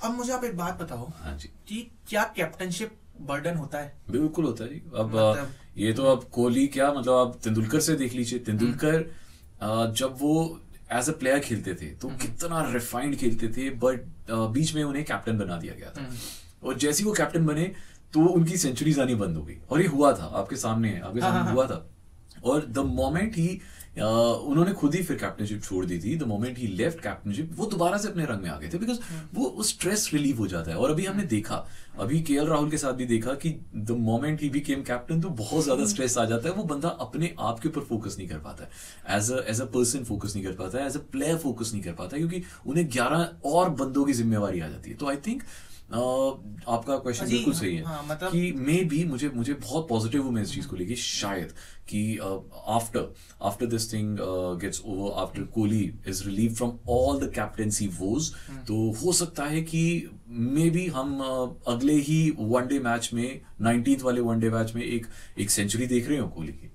अब 0.03 0.12
मुझे 0.12 0.31
आप 0.33 0.43
एक 0.43 0.57
बात 0.57 0.81
बताओ 0.81 1.07
हाँ 1.17 1.38
जी। 1.38 1.48
कि 1.67 1.75
क्या 2.10 2.24
कैप्टनशिप 2.38 2.98
बर्डन 3.22 3.55
होता 3.57 3.77
है? 3.77 3.93
बिल्कुल 4.12 4.45
होता 4.45 4.63
है 4.63 4.69
जी। 4.69 4.81
अब 4.95 5.07
मतलब- 5.07 5.77
ये 5.77 5.93
तो 5.93 6.03
अब 6.05 6.24
कोहली 6.31 6.65
क्या 6.67 6.91
मतलब 6.93 7.13
आप 7.13 7.38
तेंदुलकर 7.43 7.79
से 7.79 7.95
देख 7.95 8.13
लीजिए। 8.13 8.39
तेंदुलकर 8.39 9.00
uh, 9.63 9.93
जब 9.95 10.17
वो 10.19 10.60
एज 10.91 11.10
अ 11.10 11.13
प्लेयर 11.19 11.39
खेलते 11.39 11.74
थे 11.75 11.89
तो 11.95 12.07
कितना 12.22 12.62
रिफाइंड 12.74 13.15
खेलते 13.17 13.48
थे 13.48 13.69
बट 13.83 14.05
बीच 14.31 14.74
में 14.75 14.83
उन्हें 14.83 15.03
कैप्टन 15.05 15.38
बना 15.38 15.57
दिया 15.57 15.74
गया 15.74 15.89
था। 15.89 16.07
और 16.63 16.77
जैसे 16.77 17.03
ही 17.03 17.10
वो 17.10 17.13
कैप्टन 17.13 17.45
बने 17.45 17.72
तो 18.13 18.25
उनकी 18.27 18.57
सेंचुरीज 18.57 19.00
आनी 19.00 19.15
बंद 19.15 19.38
हो 19.38 19.43
गई। 19.43 19.57
और 19.69 19.81
ये 19.81 19.88
हुआ 19.88 20.12
था 20.13 20.25
आपके 20.39 20.55
सामने 20.55 20.89
है 20.89 21.01
आपके 21.01 21.19
हाँ, 21.19 21.29
सामने 21.31 21.43
हाँ, 21.43 21.53
हुआ 21.53 21.65
था। 21.67 21.89
और 22.43 22.65
द 22.65 22.79
मोमेंट 22.91 23.36
ही 23.38 23.60
उन्होंने 23.96 24.72
खुद 24.74 24.96
ही 24.96 25.02
फिर 25.04 25.18
कैप्टनशिप 25.18 25.62
छोड़ 25.64 25.86
दी 25.86 25.98
थी। 26.00 26.16
The 26.18 26.24
moment 26.24 26.58
he 26.58 26.68
left 26.68 27.00
captainship 27.00 27.52
वो 27.56 27.66
दोबारा 27.66 27.98
से 27.98 28.08
अपने 28.08 28.26
रंग 28.26 28.42
में 28.44 28.50
आ 28.50 28.58
गए 28.60 28.70
थे 28.70 28.78
बिकॉज़ 28.78 29.00
वो 29.34 29.64
स्ट्रेस 29.64 30.10
रिलीव 30.14 30.38
हो 30.38 30.48
जाता 30.48 30.72
है। 30.72 30.78
और 30.78 30.92
अभी 30.92 31.06
हमने 31.06 31.24
देखा 31.28 31.66
अभी 32.00 32.22
के 32.22 32.38
राहुल 32.46 32.70
के 32.70 32.78
साथ 32.78 32.94
भी 32.94 33.06
देखा 33.06 33.34
कि 33.36 33.50
the 33.76 33.98
moment 34.00 34.42
he 34.42 34.50
became 34.50 34.82
captain 34.84 35.22
तो 35.22 35.30
बहुत 35.32 35.64
ज़्यादा 35.64 35.86
स्ट्रेस 35.88 36.18
आ 36.18 36.26
जाता 36.26 36.50
है। 36.50 36.56
वो 36.56 36.64
बंदा 36.66 36.90
अपने 37.02 37.34
आप 37.40 37.60
के 37.60 37.70
ऊपर 37.70 37.82
फोकस 37.84 38.16
नहीं 38.18 38.28
कर 38.30 38.40
पाता 38.40 38.64
है। 38.64 39.18
As 39.18 39.32
a 39.32 39.44
as 39.50 39.62
a 39.62 39.66
person 39.74 40.04
focus 40.04 40.36
नहीं 40.36 40.46
कर 40.46 40.56
पाता 40.56 40.78
है। 40.78 40.88
एज 40.88 40.98
अ 40.98 41.02
प्लेयर 41.12 41.38
फोकस 41.38 41.72
नहीं 41.74 41.84
कर 41.84 41.94
पाता 41.94 42.18
क्योंकि 42.18 42.42
उन्हें 42.66 42.88
ग्यारह 42.94 43.50
और 43.50 43.70
बंदों 43.72 44.06
की 44.06 44.14
जिम्मेवारी 44.14 44.60
आ 44.60 44.68
जाती 44.70 44.90
है। 44.90 44.96
तो 44.98 45.10
आई 45.10 45.18
थिंक 45.28 45.44
आपका 45.94 46.98
क्वेश्चन 46.98 47.26
बिल्कुल 47.26 47.54
सही 47.54 47.76
है 47.76 47.84
हाँ, 47.84 48.04
मतलब- 48.04 48.32
कि 48.32 48.52
मे 48.58 48.84
बी 48.84 49.04
मुझे 49.06 49.30
मुझे 49.30 49.54
बहुत 49.54 49.88
पॉजिटिव 49.90 50.24
हूँ 50.24 50.32
मैं 50.32 50.42
इस 50.42 50.54
चीज़ 50.54 50.68
को 50.68 50.76
लेके 50.76 50.96
शायद 50.96 51.54
कि 51.90 52.18
after 52.18 53.14
after 53.42 53.66
this 53.66 53.92
thing 53.94 54.18
gets 54.62 54.82
over 54.86 55.22
after 55.22 55.44
Kohli 55.54 55.82
is 56.08 56.24
relieve 56.24 56.54
from 56.54 56.78
all 56.90 57.20
the 57.20 57.32
captaincy 57.36 57.88
was 58.00 58.34
तो 58.68 58.92
हो 59.04 59.14
सकता 59.14 59.46
है 59.46 59.62
कि 59.62 59.84
मे 60.30 60.70
बी 60.70 60.86
हम 60.88 61.18
uh, 61.20 61.74
अगले 61.74 61.94
ही 62.02 62.20
वनडे 62.40 62.80
मैच 62.80 63.10
में 63.14 63.42
नाइनटीन 63.62 64.02
वाले 64.02 64.22
वनडे 64.22 64.50
मैच 64.50 64.76
में 64.76 64.84
एक 64.84 65.08
एक 65.40 65.50
सेंचुरी 65.50 65.88
देख 65.88 66.08
रहे 66.10 66.18
हो 66.18 66.28
कोहली 66.28 66.54
की 66.54 66.72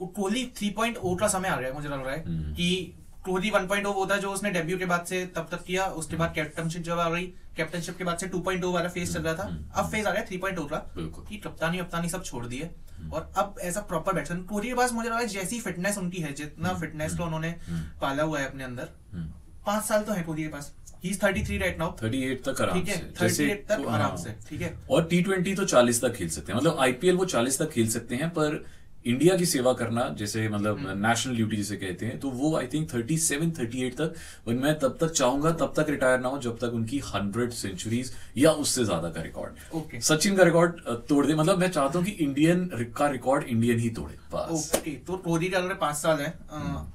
कोहली 0.00 0.44
3.0 0.56 1.18
का 1.20 1.28
समय 1.28 1.48
आ 1.48 1.56
गया 1.56 1.68
है 1.68 1.74
मुझे 1.74 1.88
लग 1.88 2.04
रहा 2.04 2.14
है 2.14 2.24
हम्म। 2.26 2.52
कि 2.54 2.94
कोहली 3.24 3.50
1.0 3.50 3.86
वो 3.86 4.06
था 4.06 4.16
जो 4.16 4.30
उसने 4.30 4.50
डेब्यू 4.50 4.78
के 4.78 4.84
बाद 4.84 5.04
से 5.04 5.26
तब 5.26 5.48
तक 5.50 5.64
किया 5.64 5.86
उसके 5.86 6.16
बाद 6.16 6.34
कैप्टनशिप 6.34 6.82
जब 6.82 6.98
आ 6.98 7.10
गई 7.10 7.22
कैप्टनशिप 7.56 7.98
के 7.98 8.04
बाद 8.04 8.18
से 8.18 8.26
2.0 8.26 8.72
वाला 8.72 8.88
फ़ेज़ 8.88 9.14
चल 9.14 9.22
रहा 9.22 9.34
था। 9.34 9.70
अब 9.74 9.90
फ़ेज़ 9.90 10.06
आ 10.06 10.10
गया 10.10 10.24
3.0 10.24 10.68
का। 10.70 10.94
कि 10.98 11.36
कप्तानी 11.36 11.80
वप्तानी 11.80 12.08
सब 12.08 12.24
छोड़ 12.24 12.46
दिए। 12.46 12.70
और 13.12 13.32
अब 13.36 13.54
ऐसा 13.60 13.80
प्रॉपर 13.80 14.12
बैट्समैन 14.12 14.42
कोहली 14.42 14.68
के 14.68 14.74
पास 14.74 14.92
मुझे 14.92 15.08
लग 15.08 15.12
रहा 15.12 15.22
है 15.22 15.28
जैसी 15.28 15.60
फिटनेस 15.60 15.98
उनकी 15.98 16.22
है 16.22 16.32
जितना 16.32 16.74
फिटनेस 16.74 17.14
को 17.14 17.24
उन्होंने 17.24 17.54
पाला 18.00 18.22
हुआ 18.22 18.40
है 18.40 18.46
अपने 18.46 18.64
अंदर। 18.64 18.88
हम्म। 19.12 19.32
पाँच 19.66 19.84
साल 19.84 20.02
तो 20.02 20.12
है 20.12 20.22
कोहली 20.22 20.42
के 20.42 20.48
पास। 20.48 20.74
ही 21.04 21.10
इज़ 21.10 21.18
33 21.18 21.58
राइट 21.60 21.78
नाउ 21.78 21.92
38 21.92 22.48
तक 22.48 22.60
आराम 22.60 22.84
से। 22.84 23.12
38 23.20 23.68
तक 23.68 23.76
तो, 23.76 23.88
आराम 23.88 24.08
हाँ। 24.08 24.16
से 24.16 24.36
ठीक 24.48 24.60
है। 24.60 24.78
और 24.90 25.04
टी 25.04 25.22
ट्वेंटी 25.22 25.54
तो 25.54 25.64
चालीस 25.64 26.02
तक 26.02 26.12
खेल 26.12 26.28
सकते 26.28 26.52
हैं। 26.52 26.58
मतलब 26.60 26.76
आईपीएल 26.80 27.16
वो 27.16 27.24
चालीस 27.24 27.58
तक 27.58 27.70
खेल 27.70 27.88
सकते 27.88 28.14
हैं 28.14 28.30
पर 28.30 28.64
इंडिया 29.08 29.36
की 29.36 29.46
सेवा 29.46 29.72
करना 29.72 30.08
जैसे 30.18 30.48
मतलब 30.48 30.78
हम्म। 30.78 30.96
नेशनल 30.98 31.36
ड्यूटी 31.36 31.56
जिसे 31.56 31.76
कहते 31.76 32.06
हैं 32.06 32.18
तो 32.20 32.30
वो 32.32 32.56
I 32.56 32.66
think 32.66 32.92
thirty 32.92 33.16
seven 33.18 33.50
thirty 33.58 33.82
eight 33.82 33.94
तक 33.96 34.14
वन 34.48 34.56
मैं 34.58 34.78
तब 34.78 34.96
तक 35.00 35.12
चाहूँगा 35.12 35.52
तब 35.54 35.72
तक 35.76 35.90
रिटायर 35.90 36.20
ना 36.20 36.28
हो 36.28 36.38
जब 36.40 36.58
तक 36.58 36.74
उनकी 36.74 36.98
हंड्रेड 37.06 37.52
सेंचुरीज 37.54 38.12
या 38.38 38.52
उससे 38.58 38.84
ज़्यादा 38.84 39.10
का 39.10 39.22
रिकॉर्ड 39.22 39.76
okay. 39.76 40.00
सचिन 40.02 40.36
का 40.36 40.44
रिकॉर्ड 40.44 40.80
तोड़ 41.08 41.24
दे 41.26 41.34
मतलब 41.34 41.58
मैं 41.58 41.70
चाहता 41.70 41.98
हूँ 41.98 42.06
कि 42.06 42.12
इंडियन 42.20 42.68
का 42.96 43.08
रिकॉर्ड 43.10 43.44
इंडियन 43.46 43.78
ही 43.78 43.90
तोड़े 43.92 44.18
ओके 44.32 44.90
तो 45.06 45.16
कोहली 45.16 45.48
के 45.48 45.74
पाँच 45.74 45.96
साल 45.96 46.20
है 46.20 46.30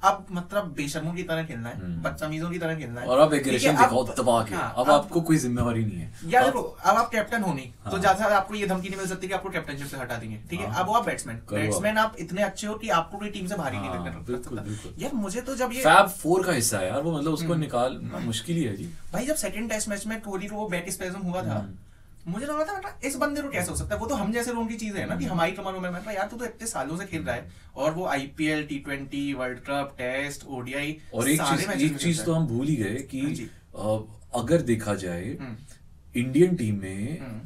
अब 0.04 0.26
मतलब 0.32 0.72
बेशर्मों 0.76 1.12
की 1.12 1.22
तरह 1.22 1.44
खेलना 1.44 1.68
है 1.68 1.78
हम्म। 1.78 2.02
बदतमीजों 2.02 2.50
की 2.50 2.58
तरह 2.58 2.74
खेलना 2.74 3.00
है 3.00 3.06
और 3.06 3.18
अब 3.18 3.34
एग्रेशन 3.34 3.76
दिखाओ 3.76 4.04
दबा 4.14 4.42
के 4.42 4.54
अब 4.54 4.90
आपको 4.90 5.20
कोई 5.20 5.38
जिम्मेवारी 5.38 5.84
नहीं 5.84 5.98
है 5.98 6.12
यार 6.26 6.44
देखो 6.44 6.62
अब 6.62 6.96
आप 6.96 7.10
कैप्टन 7.10 7.42
हो 7.42 7.52
नहीं 7.52 7.70
तो 7.84 7.90
हाँ। 7.90 8.00
ज़्यादा 8.00 8.36
आपको 8.36 8.54
ये 8.54 8.66
धमकी 8.66 8.88
नहीं 8.88 8.98
मिल 8.98 9.08
सकती 9.08 9.28
कि 9.28 9.34
आपको 9.34 9.50
कैप्टनशिप 9.50 9.86
से 9.86 9.96
हटा 9.96 10.16
देंगे 10.16 10.40
ठीक 10.50 10.60
है 10.60 10.70
हाँ। 10.70 10.84
अब 10.84 10.90
आप 10.90 11.06
बैट्समैन 11.06 11.40
बैट्समैन 11.50 11.98
आप 11.98 12.16
इतने 12.18 12.42
अच्छे 12.42 12.66
हो 12.66 12.74
कि 12.74 12.88
आपको 12.90 13.18
कोई 13.18 13.30
टीम 13.30 13.46
से 13.46 13.56
भारी 13.56 13.78
नहीं 13.78 13.90
लगने। 13.90 15.02
यार 15.02 15.14
मुझे 15.14 15.40
तो 15.40 15.56
जब 15.56 15.72
ये 15.72 15.82
फैब 15.82 16.08
फोर 16.18 16.46
का 16.46 16.52
हिस्सा 16.52 16.78
है 16.78 16.88
यार 16.88 17.02
वो 17.02 17.12
मतलब 17.12 17.24
हम्म। 17.24 17.34
उसको 17.34 17.54
निकालना 17.56 18.18
मुश्किल 18.24 18.56
ही 18.56 18.64
है 18.64 18.76
जी 18.76 18.92
भाई 19.12 19.26
जब 19.26 19.34
सेकंड 19.36 19.70
टेस्ट 19.70 19.88
मैच 19.88 20.06
में 20.06 20.20
कोहली 20.20 20.46
को 20.46 20.68
बैक 20.68 20.90
स्पेजम 20.92 21.20
हुआ 21.20 21.42
था 21.42 21.54
हम्म। 21.54 21.76
मुझे 22.26 22.46
लगा 22.46 22.64
था 22.64 22.76
मतलब 22.76 23.00
इस 23.04 23.16
बंदे 23.16 23.40
को 23.42 23.48
कैसे 23.50 23.70
हो 23.70 23.76
सकता 23.76 23.94
है? 23.94 24.00
वो 24.00 24.06
तो 24.06 24.14
हम 24.14 24.32
जैसे 24.32 24.52
लोगों 24.52 24.66
की 24.66 24.74
चीज़ 24.76 24.96
है 24.96 25.06
ना 25.06 25.16
कि 25.16 25.24
हमारी 25.24 25.52
कमर 25.52 25.78
में 25.78 25.90
मैं 25.90 26.14
यार 26.14 26.28
तू 26.28 26.36
तो 26.36 26.44
इतने 26.44 26.66
सालों 26.66 26.96
से 26.96 27.06
खेल 27.06 27.22
रहा 27.22 27.34
है 27.36 27.50
और 27.76 27.92
वो 27.94 28.06
IPL 28.08 28.64
T 28.66 28.78
twenty 28.78 29.32
world 29.34 29.58
cup 29.60 29.94
test 29.98 30.46
ODI 30.48 30.96
और 31.14 31.28
एक 31.30 31.42
चीज़ 31.42 31.70
एक 31.82 31.96
चीज़ 31.98 32.22
तो 32.24 32.34
हम 32.34 32.46
भूल 32.46 32.66
ही 32.66 32.76
गए 32.76 33.02
कि 33.10 33.48
हाँ 33.76 33.98
अगर 34.34 34.62
देखा 34.62 34.94
जाए 35.02 35.36
हम्म। 35.40 35.56
इंडियन 36.14 36.56
टीम 36.56 36.80
में 36.80 37.20
हम्म। 37.20 37.40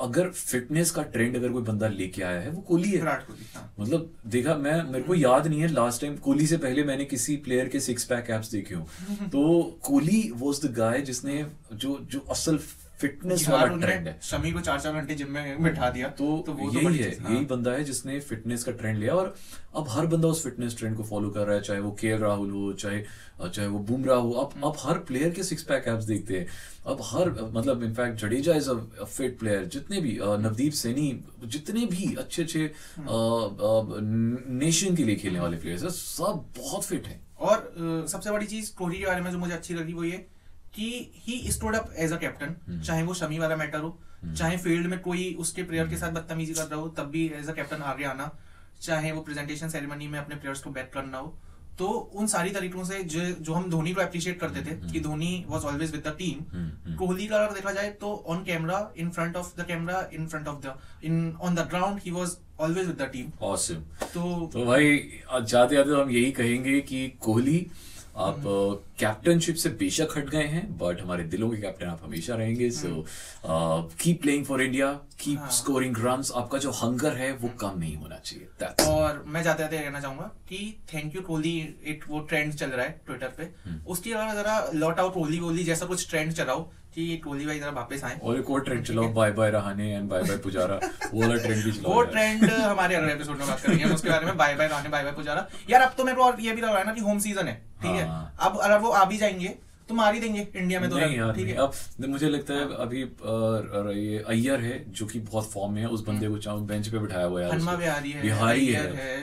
अगर 0.00 0.28
फिटनेस 0.30 0.90
का 0.90 1.02
ट्रेंड 1.14 1.36
अगर 1.36 1.52
कोई 1.52 1.62
बंदा 1.62 1.88
लेके 1.88 2.22
आया 2.22 2.40
है 2.40 2.50
वो 2.50 2.60
कोहली 2.60 2.90
है। 2.90 2.98
विराट 2.98 3.26
कोहली 3.26 3.46
हाँ। 3.54 3.72
मतलब 3.80 4.12
देखा 4.26 4.54
मैं 4.56 4.82
मेरे 4.82 5.02
को 5.04 5.14
याद 5.14 5.46
नहीं 5.46 5.60
है 5.60 5.68
लास्ट 5.68 6.00
टाइम 6.00 6.16
कोहली 6.18 6.46
से 6.46 6.56
पहले 6.56 6.84
मैंने 6.84 7.04
किसी 7.04 7.36
प्लेयर 7.44 7.68
के 7.68 7.80
सिक्स 7.80 8.04
पैक 8.04 8.30
एप्स 8.30 8.50
देखे 8.50 8.74
हो। 8.74 8.82
तो 9.26 9.62
कोहली 9.82 10.22
वाज 10.36 10.64
द 10.66 10.72
गाय 10.74 11.00
जिसने 11.02 11.44
जो 11.72 11.98
जो 12.10 12.20
असल 12.30 12.58
फिटनेस 13.00 13.48
वाला 13.48 13.66
ट्रेंड 13.76 14.06
है 14.08 14.18
शमी 14.22 14.50
को 14.52 14.60
चार 14.60 14.80
चार 14.80 14.92
घंटे 14.92 15.14
जिम 15.14 15.30
में 15.30 15.62
बिठा 15.62 15.88
दिया 15.90 16.08
तो, 16.08 16.26
तो 16.46 16.52
वो 16.52 16.70
यही 16.72 16.84
बड़ी 16.86 16.98
है 16.98 17.10
हाँ। 17.22 17.34
यही 17.34 17.44
बंदा 17.44 17.70
है 17.72 17.84
जिसने 17.84 18.18
फिटनेस 18.20 18.64
का 18.64 18.72
ट्रेंड 18.72 18.98
लिया 18.98 19.14
और 19.14 19.34
अब 19.76 19.86
हर 19.90 20.06
बंदा 20.06 20.28
उस 20.28 20.42
फिटनेस 20.44 20.76
ट्रेंड 20.78 20.96
को 20.96 21.02
फॉलो 21.04 21.30
कर 21.30 21.46
रहा 21.46 21.56
है 21.56 21.62
चाहे 21.62 21.80
वो 21.80 21.90
के 22.00 22.16
राहुल 22.18 22.50
हो 22.50 22.72
चाहे 22.72 23.02
चाहे 23.48 23.66
वो 23.68 23.78
बुमराह 23.88 24.18
हो 24.18 24.30
अब। 24.42 24.64
अब 24.64 24.76
हर 24.80 24.98
प्लेयर 25.08 25.30
के 25.34 25.42
सिक्स 25.42 25.62
पैक 25.70 25.88
एप्स 25.88 26.04
देखते 26.04 26.38
हैं 26.38 26.46
अब 26.86 27.00
हर 27.04 27.30
मतलब 27.54 27.82
in fact 27.82 28.20
Jadeja 28.20 28.54
is 28.54 28.70
a 28.70 29.04
fit 29.04 29.38
player 29.38 29.64
जितने 29.74 30.00
भी 30.00 30.18
नवदीप 30.22 30.72
सैनी 30.82 31.08
जितने 31.46 31.86
भी 31.86 32.14
अच्छे 32.14 32.42
अच्छे। 32.42 32.70
नेशन 34.62 34.96
के 34.96 35.04
लिए 35.04 35.16
खेलने 35.16 35.40
वाले 35.40 35.56
प्लेयर्स 35.56 35.82
है 35.82 35.90
सब 35.90 36.44
बहुत 36.58 36.84
फिट 36.84 37.06
है 37.06 37.20
और 37.40 38.04
सबसे 38.08 38.30
बड़ी 38.30 38.46
चीज़ 38.46 38.74
कोहली 38.74 38.98
के 38.98 39.06
बारे 39.06 39.20
में 39.20 39.30
जो 39.32 39.38
मुझे 39.38 39.54
अच्छी 39.54 39.74
लगी 39.74 39.92
वो 39.92 40.04
ये 40.04 40.24
कि 40.76 40.88
he 41.18 41.40
stood 41.52 41.74
up 41.76 41.92
as 41.98 42.12
a 42.12 42.16
captain 42.18 42.80
चाहे 42.80 43.02
वो 43.02 43.14
शमी 43.14 43.38
वाला 43.38 43.56
मैटर 43.56 43.80
हो 43.80 43.98
चाहे 44.26 44.56
फ़ील्ड 44.58 44.86
में 44.86 44.98
कोई 45.00 45.32
उसके 45.40 45.62
प्लेयर 45.62 45.88
के 45.88 45.96
साथ 45.96 46.12
बदतमीजी 46.12 46.54
कर 46.54 46.66
रहा 46.66 46.80
हो 46.80 46.88
तब 46.98 47.10
भी 47.10 47.26
एज 47.38 47.48
अ 47.48 47.52
कैप्टन 47.54 47.82
आगे 47.84 48.04
आना 48.06 48.30
चाहे 48.80 49.12
वो 49.12 49.20
प्रेजेंटेशन 49.22 49.68
सेरेमनी 49.68 50.08
में 50.08 50.18
अपने 50.18 50.36
प्लेयर्स 50.36 50.60
को 50.62 50.70
बैक 50.70 50.90
करना 50.94 51.18
हो 51.18 51.34
तो 51.78 51.86
उन 52.14 52.26
सारी 52.26 52.50
तरीकों 52.50 52.84
से 52.84 53.02
जो 53.04 53.20
जो 53.40 53.52
हम 53.54 53.68
धोनी 53.70 53.92
को 53.94 54.00
अप्रिशिएट 54.00 54.38
करते 54.40 54.60
थे 54.64 54.74
कि 54.90 55.00
Dhoni 55.00 55.32
was 55.48 55.64
always 55.64 55.92
with 55.92 56.02
the 56.06 56.14
team 56.18 56.96
Kohli 56.98 57.26
का 57.26 57.36
अगर 57.36 57.54
देखा 57.54 57.72
जाए 57.72 57.90
तो 58.00 58.12
on 58.28 58.44
camera 58.44 58.78
in 58.96 59.10
front 59.10 59.36
of 59.36 59.52
the 59.60 59.64
camera 59.68 60.08
in 60.14 60.26
front 60.26 60.48
of 60.48 60.60
the 60.66 60.74
in 61.04 61.16
on 61.40 61.54
the 61.54 61.66
ground 61.70 62.00
he 62.00 62.10
was 62.10 62.36
always 62.60 62.86
with 62.86 62.96
the 62.96 63.08
team 63.12 63.32
awesome 63.46 63.82
तो 64.04 64.50
तो 64.52 64.64
भाई 64.66 64.96
जाते 65.32 65.74
जाते 65.74 65.90
हम 65.90 66.10
यही 66.10 66.30
कहेंगे 66.32 66.80
कि 66.82 67.08
कोहली 67.20 67.58
आप 68.16 68.42
कैप्टनशिप 68.98 69.56
से 69.56 69.68
बेशक 69.78 70.08
हट 70.16 70.28
गए 70.30 70.44
हैं 70.48 70.66
बट 70.78 71.00
हमारे 71.02 71.24
दिलों 71.24 71.48
के 71.50 71.56
कैप्टन 71.62 71.86
आप 71.86 72.00
हमेशा 72.04 72.34
रहेंगे 72.34 72.70
so 72.70 73.04
keep 74.00 74.20
playing 74.22 74.44
for 74.44 74.62
India 74.62 74.92
keep 75.20 75.48
scoring 75.52 75.96
runs 75.98 76.32
आपका 76.36 76.58
जो 76.58 76.70
हंगर 76.82 77.16
है 77.16 77.32
वो 77.32 77.48
कम 77.60 77.78
नहीं 77.78 77.96
होना 77.96 78.18
चाहिए 78.18 78.48
That's- 78.62 78.88
और 78.88 79.24
मैं 79.26 79.42
जाते 79.42 79.62
जाते 79.62 79.78
कहना 79.78 80.00
चाहूँगा 80.00 80.30
कि 80.48 80.58
थैंक 80.94 81.14
यू 81.16 81.22
कोहली 81.22 81.56
इट 81.86 82.04
वो 82.08 82.20
ट्रेंड 82.20 82.54
चल 82.54 82.70
रहा 82.70 82.86
है 82.86 83.00
ट्विटर 83.06 83.32
पे। 83.38 83.50
उसके 83.86 84.12
अलावा 84.12 84.34
जरा 84.34 84.70
लॉट 84.74 85.00
आउट 85.00 85.14
कोहली 85.14 85.38
कोहली 85.38 85.64
जैसा 85.64 85.86
कुछ 85.86 86.08
ट्रेंड 86.10 86.32
चलाओ 86.32 86.70
कि 86.94 87.04
टोली 87.24 87.46
भाई 87.46 87.58
जरा 87.58 87.70
वापस 87.72 88.04
आए। 88.04 88.18
और 88.22 88.38
एक 88.38 88.50
और 88.50 88.60
ट्रेंड 88.64 88.84
चलाओ 88.86 89.08
bye 89.12 89.30
bye 89.32 89.50
Rahane 89.50 89.90
and 89.94 90.08
bye 90.08 90.22
bye 90.22 90.36
Pujara 90.38 90.74
वो 91.14 91.20
वाला 91.20 91.34
ट्रेंड 91.36 91.64
भी 91.64 91.72
चलाओ 91.72 91.94
वो 91.94 92.02
ट्रेंड 92.12 92.44
हमारे 92.50 92.94
अगले 92.94 93.12
एपिसोड 93.12 93.38
में 93.38 93.46
बात 93.48 93.60
करेंगे 93.60 93.84
उसके 93.84 94.10
बारे 94.10 94.26
में 94.26 94.36
bye 94.36 94.54
bye 94.54 94.68
bye 94.68 95.02
bye 95.02 95.12
Pujara 95.12 95.46
यार 95.70 95.80
अब 95.80 95.94
तो 95.98 96.04
मेरे 96.04 96.16
को 96.16 96.24
और 96.24 96.40
ये 96.40 96.52
भी 96.52 96.60
लग 96.60 96.68
रहा 96.68 96.78
है 96.78 96.86
ना 96.86 96.92
कि 96.92 97.00
होम 97.00 97.18
सीज़न 97.18 97.48
है 97.48 97.54
ठीक 97.82 97.90
है? 97.90 98.06
हाँ। 98.08 98.34
अब 98.40 98.58
अगर 98.58 98.78
वो 98.78 98.90
आ 98.90 99.04
भी 99.04 99.16
जाएँगे 99.18 99.54
तो 99.88 99.94
मार 99.94 100.14
ही 100.14 100.20
देंगे 100.20 100.46
इंडिया 100.56 100.80
में 100.80 100.88
तो 100.90 100.98
नहीं 100.98 101.16
यार 101.16 101.32
ठीक 101.32 101.46
है। 101.48 101.54
अब 101.54 101.72
मुझे 102.08 102.28
लगता 102.28 102.54
है 102.54 102.76
अभी 102.84 103.00
ये 104.00 104.18
अय्यर 104.28 104.60
है 104.60 104.92
जो 104.92 105.06
कि 105.06 105.18
बहुत 105.22 105.50
फॉर्म 105.50 105.72
में 105.72 105.80
है 105.82 105.88
उस 105.88 106.04
बंदे 106.06 106.28
को 106.28 106.38
चाहो 106.38 106.60
बेंच 106.70 106.88
पे 106.88 106.98
बिठाया 106.98 107.24
हुआ 107.26 107.40
है 107.40 107.46
यार 107.46 107.54
हनुमा 107.54 107.72
उसको। 107.72 107.82
बिहारी 107.82 108.10
है 108.10 108.22
बिहारी 108.22 108.66
है। 108.66 108.82
है 108.94 109.16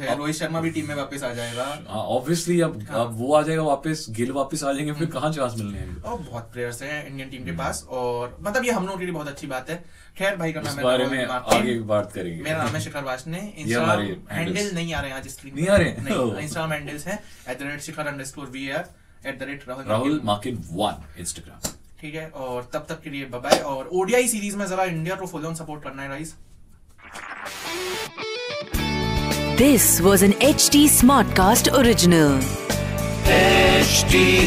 है 0.00 0.16
रोहित 0.18 0.36
शर्मा 0.36 0.60
भी 0.60 0.70
टीम 0.70 0.88
में 0.88 0.94
वापस 0.94 1.22
आ 1.24 1.32
जाएगा। 1.34 1.64
हाँ 1.88 2.02
ऑब्वियसली 2.16 2.60
अब 2.60 2.86
अब 2.90 3.16
वो 3.18 3.32
आ 3.34 3.42
जाएगा 3.42 3.62
वापस 3.62 4.06
गिल 4.10 4.32
वापस 4.32 4.64
आ 4.64 4.72
जाएँगे 4.72 4.92
फिर 4.92 5.06
कहाँ 5.16 5.32
चांस 5.32 5.54
मिलने 5.58 5.78
हैं? 5.78 6.02
और 6.02 6.18
बहुत 6.20 6.50
प्लेयर्स 6.52 6.82
हैं 6.82 7.06
इंडियन 7.06 7.30
टीम 7.30 7.44
के 7.44 7.52
पास 7.56 7.84
और 7.90 8.36
मतलब 8.40 8.64
ये 8.64 8.70
हम 8.70 8.86
लोगों 8.86 8.98
के 8.98 9.04
लिए 9.04 9.14
बहुत 9.14 9.28
अच्छी 9.28 9.46
बात 9.46 9.70
है। 9.70 9.82
खैर 10.18 10.36
भाई 10.36 10.52
का 10.52 10.60
नाम 10.60 10.76
है 10.78 10.84
बारे 10.84 11.06
में। 11.06 11.24
आगे 11.26 11.78
बात 11.90 12.12
करेंगे। 12.12 12.42
मेरा 12.42 12.62
नाम 12.62 12.74
है 12.74 12.80
शिखर 12.80 13.04
वाशने 13.04 13.38
ये 13.56 13.62
इंस्टाग्राम 13.64 14.00
हैंडल 14.30 14.70
नहीं 14.74 14.94
आ 14.94 15.00
रहे 15.00 15.10
हैं 15.10 15.18
आज 15.18 15.28
स्क्रीन 15.28 15.54
नहीं 15.54 15.68
आ 15.68 15.76
रहे? 15.76 15.92
नहीं 15.98 16.16
Oh. 16.18 16.38
इंस्टाग्राम 16.38 16.72
हैंडल्स 16.72 17.06
हैं। 17.06 17.18
At 17.48 17.58
the 17.58 17.62
rate 17.62 17.80
Shikhar 17.80 18.06
underscore 18.06 18.46
we 18.52 18.68
are 18.70 18.88
at 19.26 19.38
the 19.38 19.42
rate 19.42 19.64
Rahul 19.68 19.84
Rahul. 19.84 20.20
मार्किन 20.24 20.64
one 20.72 21.04
Instagram 21.20 21.70
ठीक 22.00 22.14
है 22.14 22.28
और 22.46 22.68
तब 22.72 22.86
तक 22.88 23.00
के 23.02 23.10
लिए 23.10 23.24
बाय 23.34 23.58
और 23.72 23.88
ओडीआई 24.00 24.28
सीरीज़ 24.28 24.56
में 24.56 24.66
जरा 24.66 24.84
इंडिया 24.84 25.14
को 25.16 25.26
फुल 25.26 25.46
ऑन 25.46 25.54
सपोर्ट 25.54 25.82
करना 25.84 26.02
है 26.02 26.08
guys 26.08 26.34
This 29.58 29.86
was 30.00 30.22
smart 30.90 31.36
cast 31.36 31.68
original 31.68 32.38
original. 32.38 32.56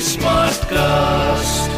Smart 0.02 0.64
Smartcast. 0.64 1.71